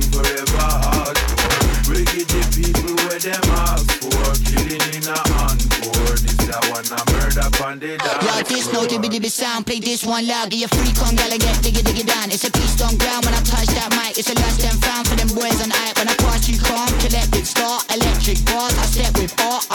forever 0.07 0.71
hardcore. 0.87 1.67
Wicked 1.91 2.27
the 2.31 2.41
people 2.55 2.95
where 3.03 3.19
them 3.19 3.43
ask 3.59 3.91
for. 3.99 4.23
Killing 4.47 4.87
in 4.95 5.03
a 5.03 5.19
encore. 5.35 6.15
This 6.15 6.47
a 6.47 6.59
one 6.71 6.87
a 6.87 6.99
murder 7.11 7.49
on 7.59 7.75
the 7.83 7.99
dance 7.99 8.23
floor. 8.23 8.39
Yo, 8.39 8.43
this 8.47 8.71
no 8.71 8.87
dibby 8.87 9.27
sound, 9.27 9.65
play 9.65 9.79
this 9.79 10.05
one 10.05 10.25
loud, 10.25 10.49
get 10.49 10.59
your 10.63 10.71
free 10.71 10.95
come, 10.95 11.15
gotta 11.15 11.37
get 11.37 11.59
diggy 11.59 11.83
diggy 11.83 12.07
down. 12.07 12.31
It's 12.31 12.47
a 12.47 12.51
beast 12.51 12.79
on 12.79 12.95
ground 12.95 13.27
when 13.27 13.35
I 13.35 13.43
touch 13.43 13.67
that 13.75 13.91
mic, 13.99 14.15
it's 14.15 14.31
a 14.31 14.35
last 14.39 14.63
and 14.63 14.79
found 14.79 15.11
for 15.11 15.19
them 15.19 15.27
boys 15.35 15.59
on 15.59 15.75
hype. 15.75 15.99
When 15.99 16.07
I 16.07 16.15
pass 16.23 16.47
you 16.47 16.55
calm, 16.55 16.87
collected 17.03 17.43
start, 17.43 17.83
electric 17.91 18.39
bars, 18.47 18.71
I 18.79 18.87
step 18.87 19.11
with 19.19 19.35
art, 19.43 19.66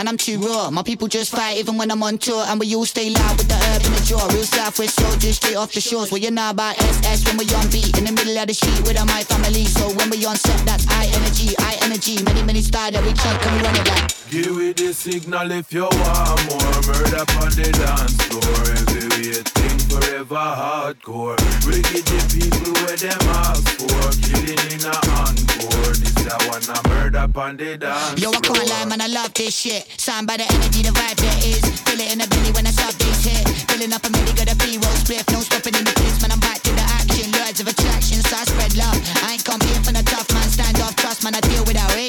man, 0.00 0.08
I'm 0.08 0.16
too 0.16 0.38
raw. 0.38 0.70
My 0.70 0.82
people 0.82 1.08
just 1.08 1.30
fight 1.30 1.58
even 1.58 1.76
when 1.76 1.90
I'm 1.90 2.02
on 2.02 2.16
tour, 2.16 2.42
and 2.48 2.58
we 2.58 2.74
all 2.74 2.86
stay 2.86 3.10
loud 3.10 3.36
with 3.36 3.48
the 3.48 3.58
herb 3.68 3.84
in 3.84 3.92
the 3.92 4.00
jaw. 4.00 4.24
Real 4.32 4.44
Southwest 4.44 4.94
soldiers 4.96 5.36
straight 5.36 5.56
off 5.56 5.72
the 5.72 5.80
shores. 5.80 6.10
Well, 6.10 6.20
you 6.20 6.30
know 6.30 6.48
about 6.48 6.80
SS 6.80 7.26
when 7.26 7.36
we 7.36 7.44
on 7.54 7.68
beat 7.68 7.98
in 7.98 8.04
the 8.04 8.12
middle 8.12 8.36
of 8.38 8.46
the 8.46 8.54
street 8.54 8.80
with 8.86 8.96
my 8.96 9.22
family. 9.24 9.66
So 9.66 9.92
when 9.98 10.08
we 10.08 10.24
on 10.24 10.36
set, 10.36 10.64
that's 10.64 10.84
high 10.84 11.08
energy, 11.18 11.54
high 11.58 11.76
energy. 11.84 12.22
Many, 12.22 12.42
many 12.42 12.62
style 12.62 12.90
that 12.92 13.04
we 13.04 13.12
chug, 13.12 13.36
can 13.42 13.52
we 13.56 13.60
run 13.60 13.76
it 13.76 13.84
back? 13.84 14.10
Give 14.30 14.56
me 14.56 14.72
the 14.72 14.94
signal 14.94 15.50
if 15.50 15.72
you 15.72 15.84
want 15.84 16.40
more 16.48 16.80
murder 16.88 17.24
on 17.42 17.50
the 17.52 17.68
dance 17.68 18.16
floor. 18.24 18.56
Everything 18.80 19.69
forever 20.00 20.34
hardcore. 20.34 21.36
Wicked 21.66 22.04
the 22.08 22.20
people 22.32 22.72
where 22.84 22.96
them 22.96 23.20
ask 23.44 23.64
for. 23.76 24.08
Killing 24.24 24.64
in 24.72 24.82
a 24.84 24.94
encore. 25.20 25.94
This 26.00 26.16
a 26.24 26.36
one 26.48 26.64
a 26.64 26.78
murder 26.88 27.26
on 27.40 27.56
the 27.56 27.76
dance 27.76 28.20
Yo, 28.20 28.30
I 28.30 28.40
can't 28.40 28.68
lie, 28.68 28.84
man, 28.86 29.00
I 29.00 29.08
love 29.08 29.34
this 29.34 29.54
shit. 29.54 29.86
Signed 29.98 30.26
by 30.26 30.36
the 30.36 30.46
energy, 30.48 30.82
the 30.82 30.92
vibe 30.92 31.16
there 31.16 31.40
is. 31.44 31.62
Feel 31.84 32.00
it 32.00 32.12
in 32.12 32.18
the 32.18 32.28
belly 32.28 32.52
when 32.52 32.66
I 32.66 32.72
sub 32.72 32.94
this 32.94 33.24
hit. 33.24 33.44
Filling 33.68 33.92
up 33.92 34.04
a 34.04 34.08
milli, 34.08 34.32
got 34.36 34.48
a 34.52 34.56
B-roll 34.56 34.96
spliff. 35.02 35.26
No 35.32 35.40
stopping 35.40 35.74
in 35.74 35.84
the 35.84 35.92
place, 35.92 36.20
man, 36.22 36.32
I'm 36.32 36.40
back 36.40 36.60
to 36.64 36.72
the 36.72 36.86
action. 37.00 37.32
Words 37.32 37.60
of 37.60 37.68
attraction, 37.68 38.22
so 38.22 38.36
I 38.36 38.44
spread 38.44 38.76
love. 38.76 38.96
I 39.24 39.34
ain't 39.34 39.44
come 39.44 39.59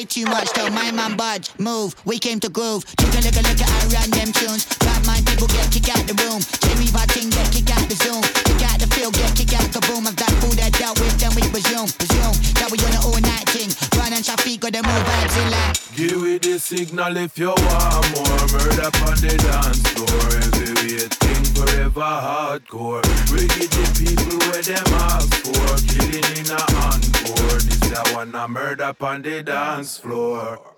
way 0.01 0.05
too 0.05 0.25
much. 0.25 0.49
Tell 0.49 0.69
my 0.71 0.91
man 0.91 1.15
budge, 1.15 1.49
move. 1.59 1.95
We 2.05 2.17
came 2.17 2.39
to 2.41 2.49
groove. 2.49 2.85
Take 2.95 3.13
a 3.13 3.21
look, 3.21 3.37
a 3.37 3.43
look 3.45 3.61
at 3.61 3.69
our 3.69 3.89
random 3.93 4.33
tunes. 4.33 4.65
Bad 4.79 5.05
mind 5.05 5.25
people 5.27 5.47
get 5.47 5.69
kicked 5.71 5.89
out 5.89 6.03
the 6.07 6.15
room. 6.25 6.41
Jimmy 6.65 6.89
Martin 6.91 7.29
get 7.29 7.51
kicked 7.53 7.69
out 7.69 7.85
the 7.89 7.95
zoom. 7.95 8.21
Kick 8.47 8.61
out 8.65 8.79
the 8.79 8.89
field, 8.95 9.13
get 9.13 9.35
kicked 9.35 9.53
out 9.53 9.69
the 9.69 9.81
boom. 9.87 10.07
Of 10.07 10.15
that 10.17 10.33
fool 10.41 10.55
that 10.57 10.73
dealt 10.73 10.99
with, 10.99 11.13
then 11.21 11.33
we 11.37 11.43
resume, 11.53 11.89
resume. 12.01 12.33
That 12.57 12.69
we 12.71 12.77
on 12.81 12.91
the 12.91 13.01
all 13.05 13.21
and 14.21 14.25
traffic, 14.25 14.59
got 14.59 14.73
them 14.73 14.85
move 14.85 15.03
vibes 15.03 15.37
in 15.41 15.51
like. 15.51 15.95
Give 15.95 16.21
me 16.21 16.37
the 16.37 16.59
signal 16.59 17.17
if 17.17 17.37
you 17.37 17.49
want 17.49 18.05
more 18.13 18.45
murder 18.53 18.89
on 19.07 19.17
the 19.17 19.33
dance 19.41 19.81
floor. 19.93 20.21
Everything 20.45 21.43
forever 21.55 22.01
hardcore. 22.01 23.01
Wicked 23.31 23.71
the 23.71 23.85
people 23.97 24.37
where 24.49 24.61
them 24.61 24.93
ask 25.09 25.33
for. 25.41 25.69
Killing 25.89 26.29
in 26.37 26.49
a 26.51 26.61
encore. 26.85 27.59
This 27.65 27.91
a 27.91 28.15
one 28.15 28.35
a 28.35 28.47
murder 28.47 28.93
on 28.99 29.21
the 29.21 29.43
dance 29.43 29.97
floor. 29.97 30.70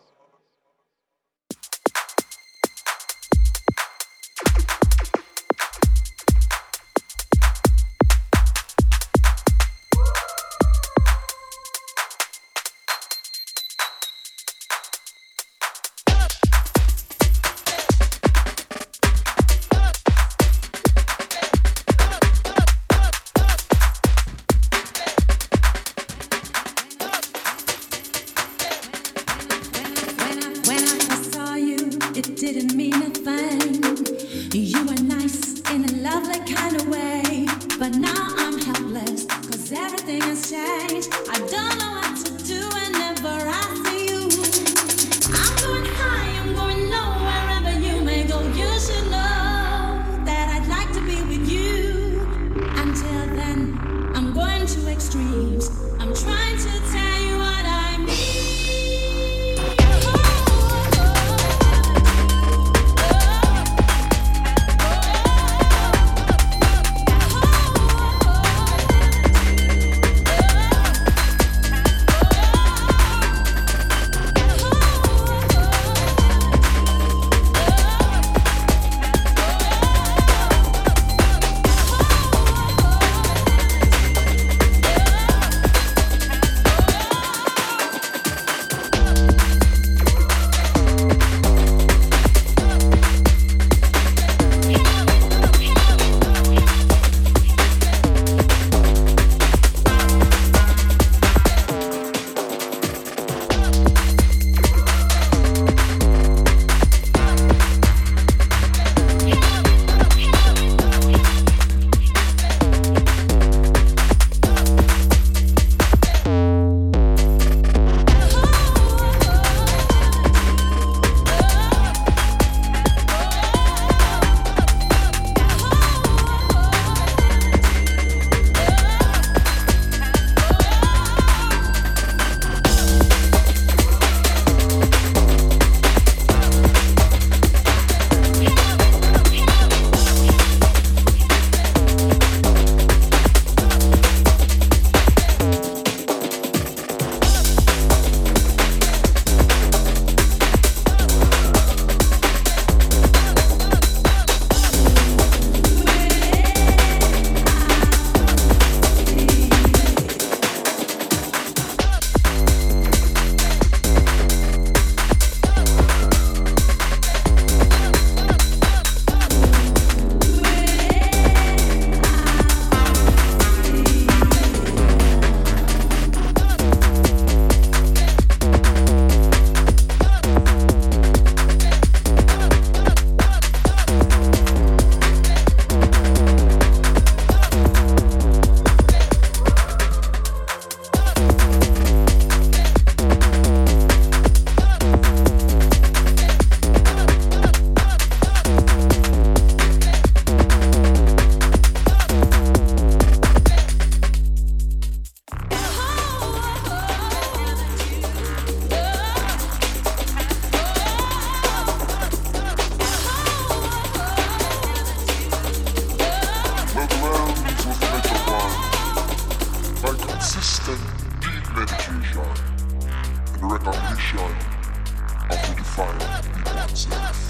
Shut. 226.76 227.23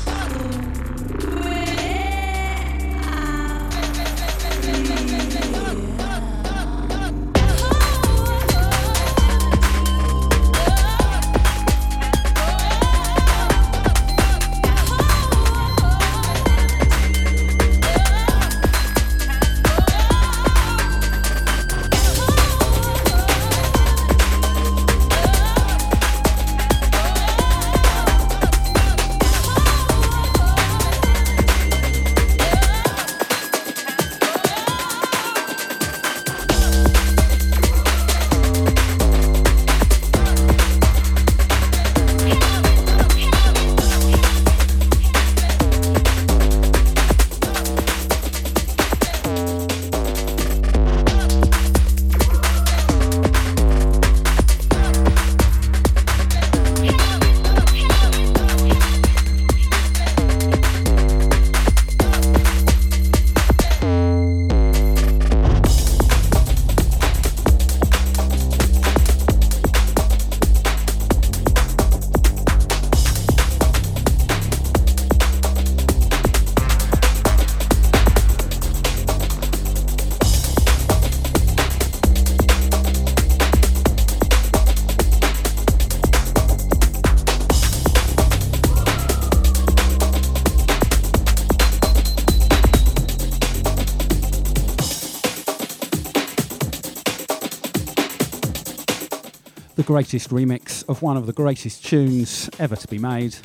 Greatest 99.94 100.32
remix 100.32 100.84
of 100.90 101.04
one 101.04 101.16
of 101.16 101.28
the 101.28 101.34
greatest 101.34 101.86
tunes 101.86 102.50
ever 102.58 102.76
to 102.76 102.88
be 102.88 102.98
made. 102.98 103.36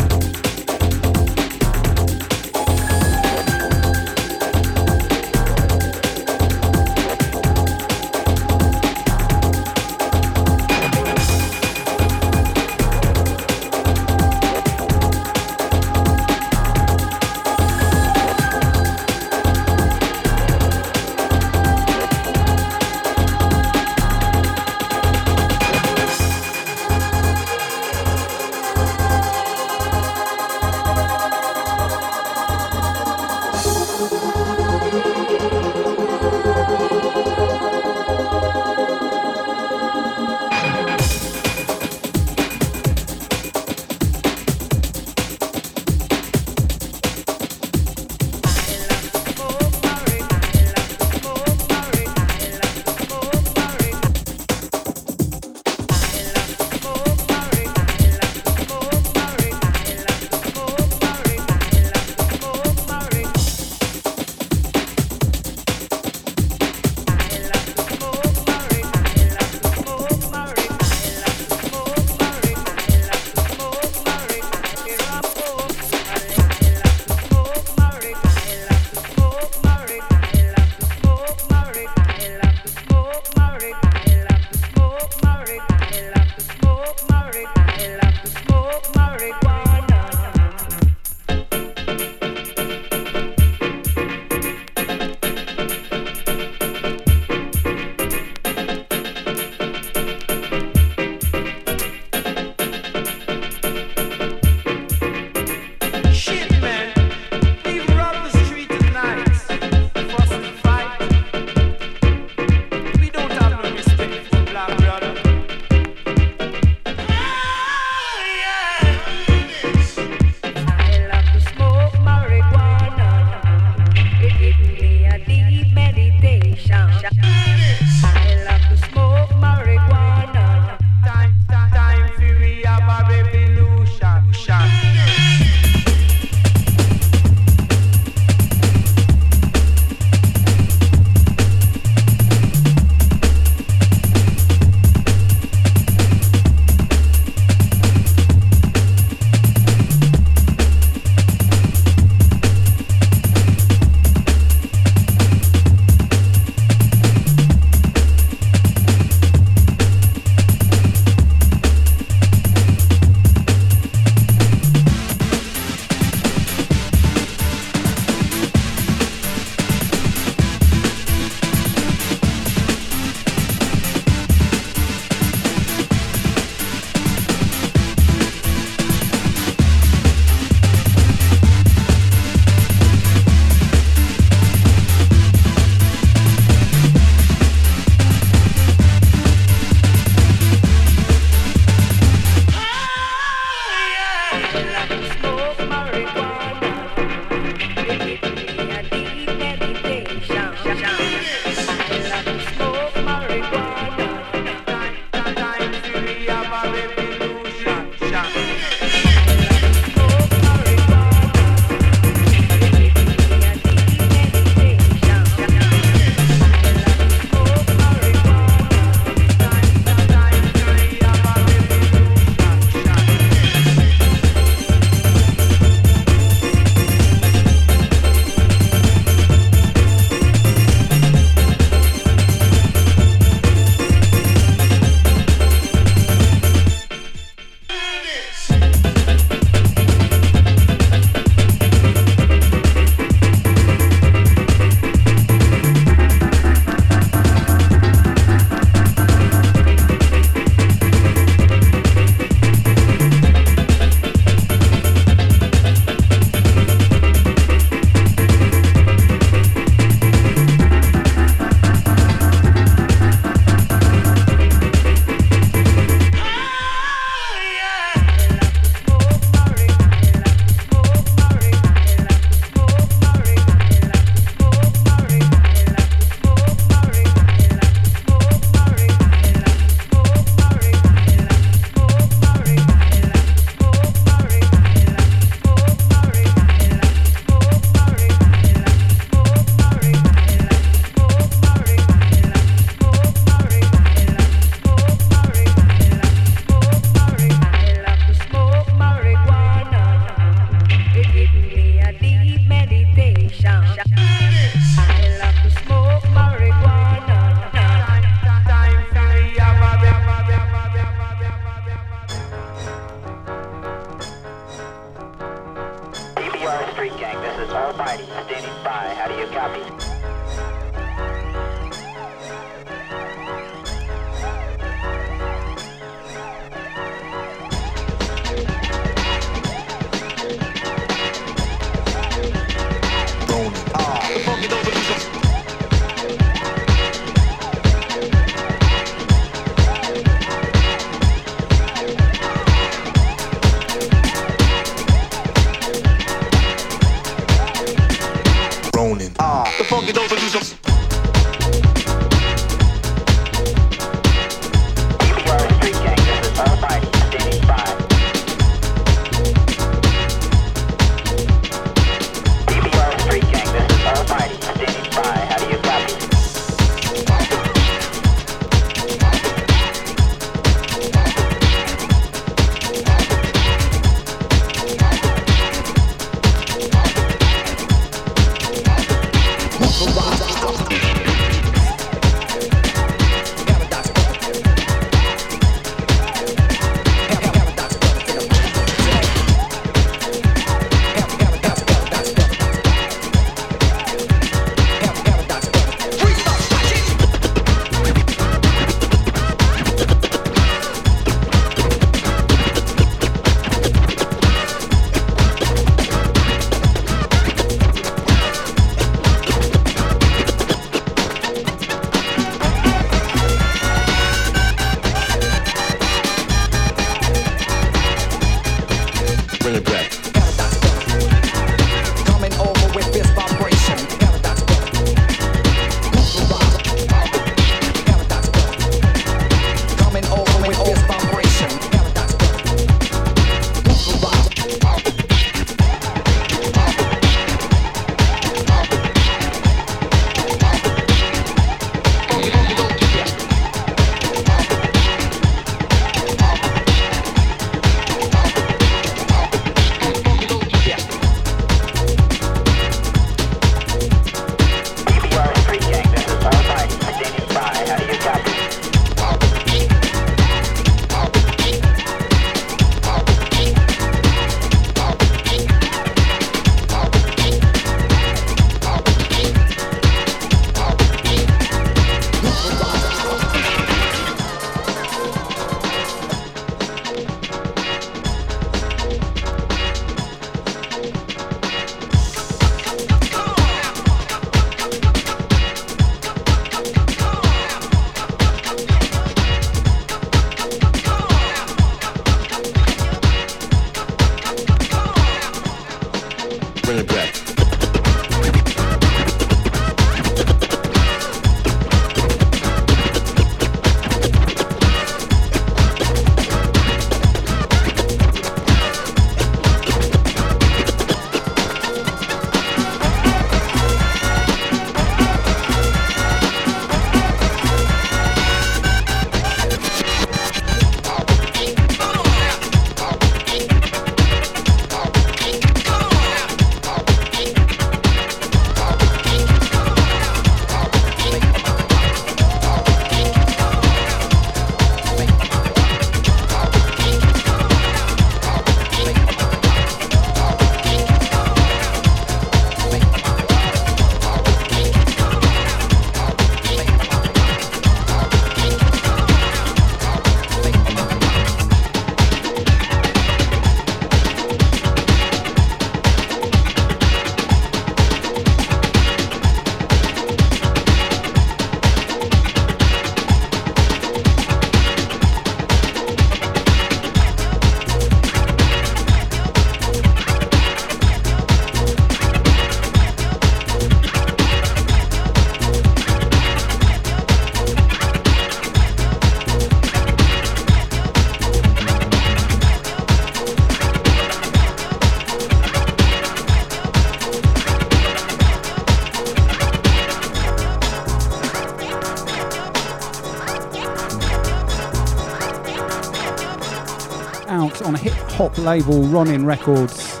Hop 598.26 598.38
label, 598.38 598.82
Ronin 598.86 599.24
Records. 599.24 600.00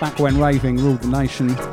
Back 0.00 0.18
when 0.18 0.40
raving 0.40 0.78
ruled 0.78 1.00
the 1.00 1.08
nation. 1.08 1.71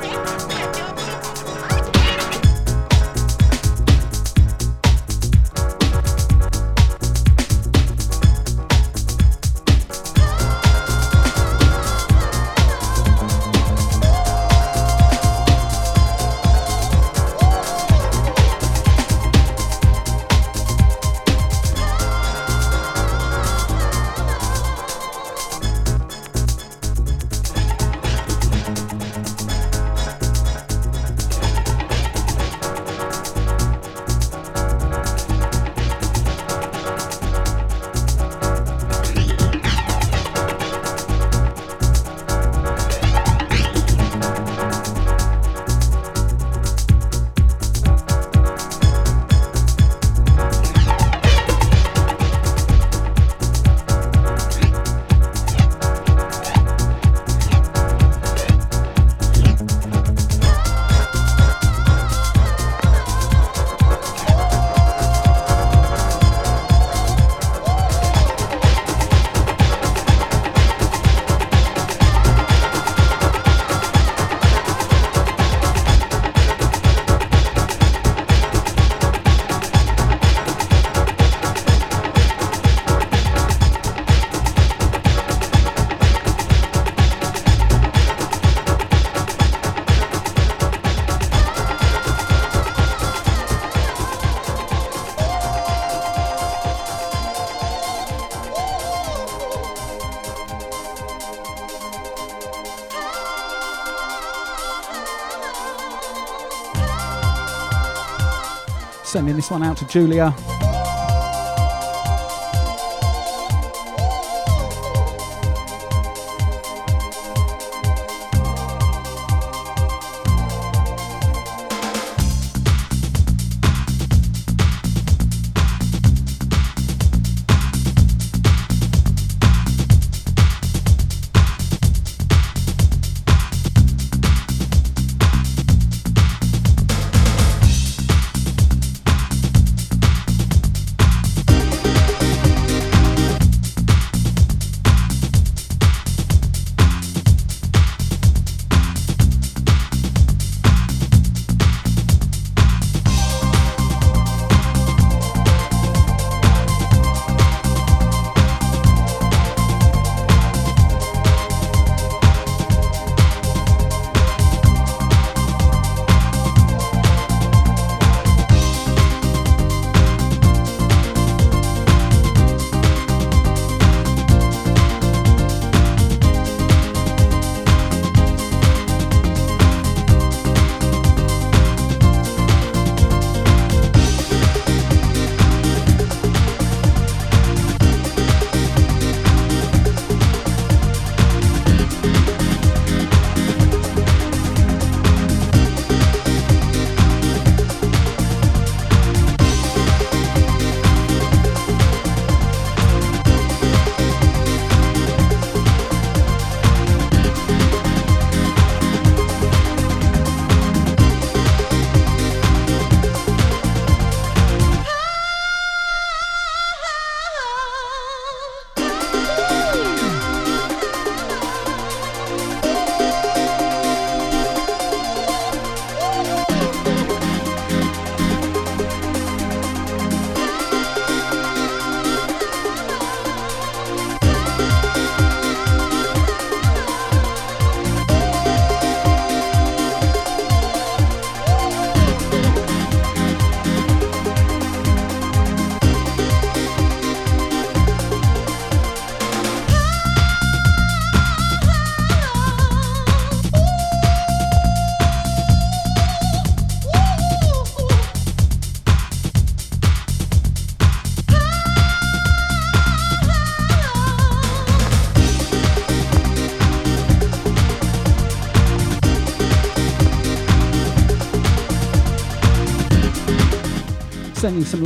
Sending 109.20 109.36
this 109.36 109.50
one 109.50 109.62
out 109.62 109.76
to 109.76 109.84
Julia. 109.84 110.34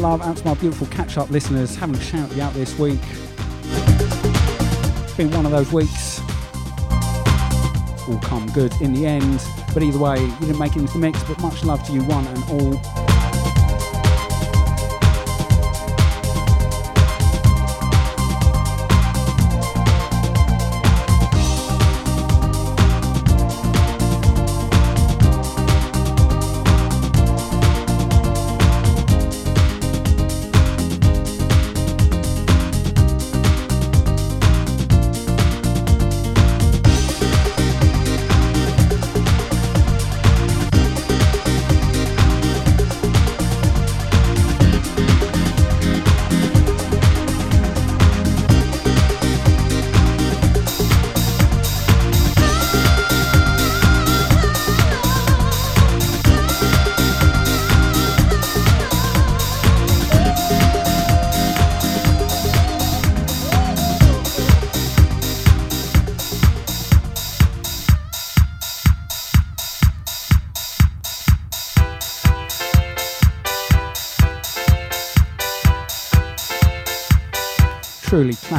Love 0.04 0.20
out 0.20 0.36
to 0.36 0.44
my 0.44 0.52
beautiful 0.52 0.86
catch 0.88 1.16
up 1.16 1.30
listeners, 1.30 1.74
having 1.76 1.96
a 1.96 2.00
shout 2.00 2.30
you 2.36 2.42
out 2.42 2.52
this 2.52 2.78
week. 2.78 3.00
It's 5.02 5.16
been 5.16 5.30
one 5.30 5.46
of 5.46 5.50
those 5.50 5.72
weeks. 5.72 6.20
All 8.06 8.18
come 8.18 8.46
good 8.52 8.74
in 8.82 8.92
the 8.92 9.06
end. 9.06 9.40
But 9.72 9.82
either 9.82 9.98
way, 9.98 10.20
you 10.20 10.40
didn't 10.40 10.58
make 10.58 10.76
it 10.76 10.80
into 10.80 10.92
the 10.92 10.98
mix, 10.98 11.24
but 11.24 11.40
much 11.40 11.64
love 11.64 11.82
to 11.86 11.92
you, 11.94 12.02
one 12.02 12.26
and 12.26 12.44
all. 12.50 12.93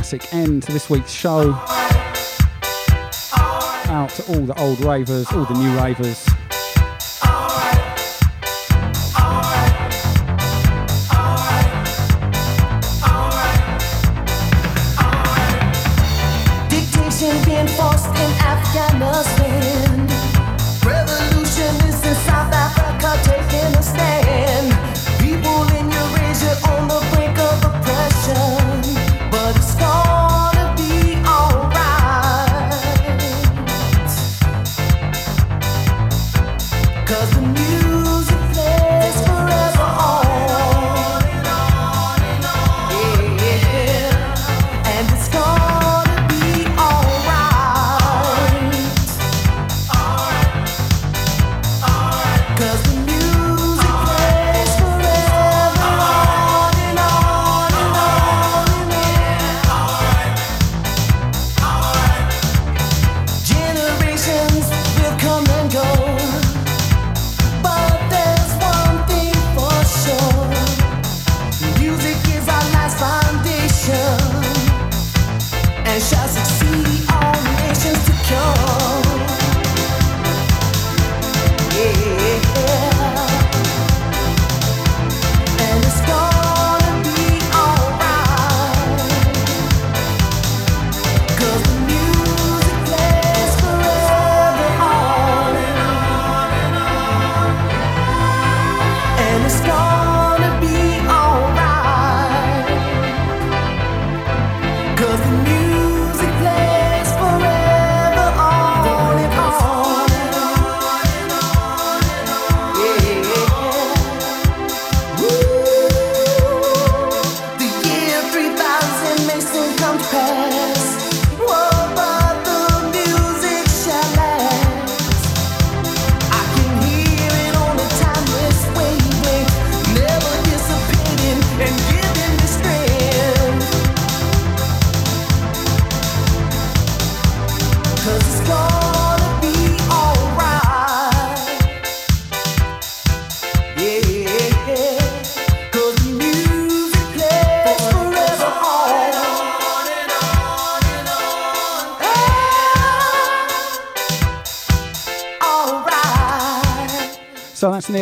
classic 0.06 0.32
end 0.36 0.62
to 0.62 0.72
this 0.72 0.88
week's 0.88 1.10
show. 1.10 1.52
Out 3.90 4.10
to 4.12 4.24
all 4.28 4.46
the 4.46 4.54
old 4.60 4.80
ravers, 4.82 5.26
all 5.32 5.46
the 5.46 5.56
new 5.56 5.76
ravers. 5.78 6.28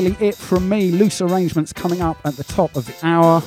nearly 0.03 0.25
it 0.25 0.35
from 0.35 0.67
me. 0.67 0.91
Loose 0.91 1.21
arrangements 1.21 1.73
coming 1.73 2.01
up 2.01 2.17
at 2.25 2.35
the 2.35 2.43
top 2.43 2.75
of 2.75 2.85
the 2.85 2.95
hour. 3.05 3.41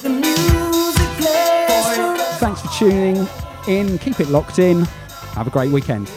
Thanks 2.38 2.60
for 2.62 2.68
tuning 2.78 3.26
in. 3.68 3.98
Keep 3.98 4.20
it 4.20 4.28
locked 4.28 4.58
in. 4.58 4.82
Have 5.34 5.46
a 5.46 5.50
great 5.50 5.70
weekend. 5.70 6.10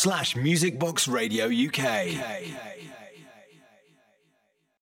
Slash 0.00 0.34
musicboxradio 0.34 1.46
UK. 1.66 1.99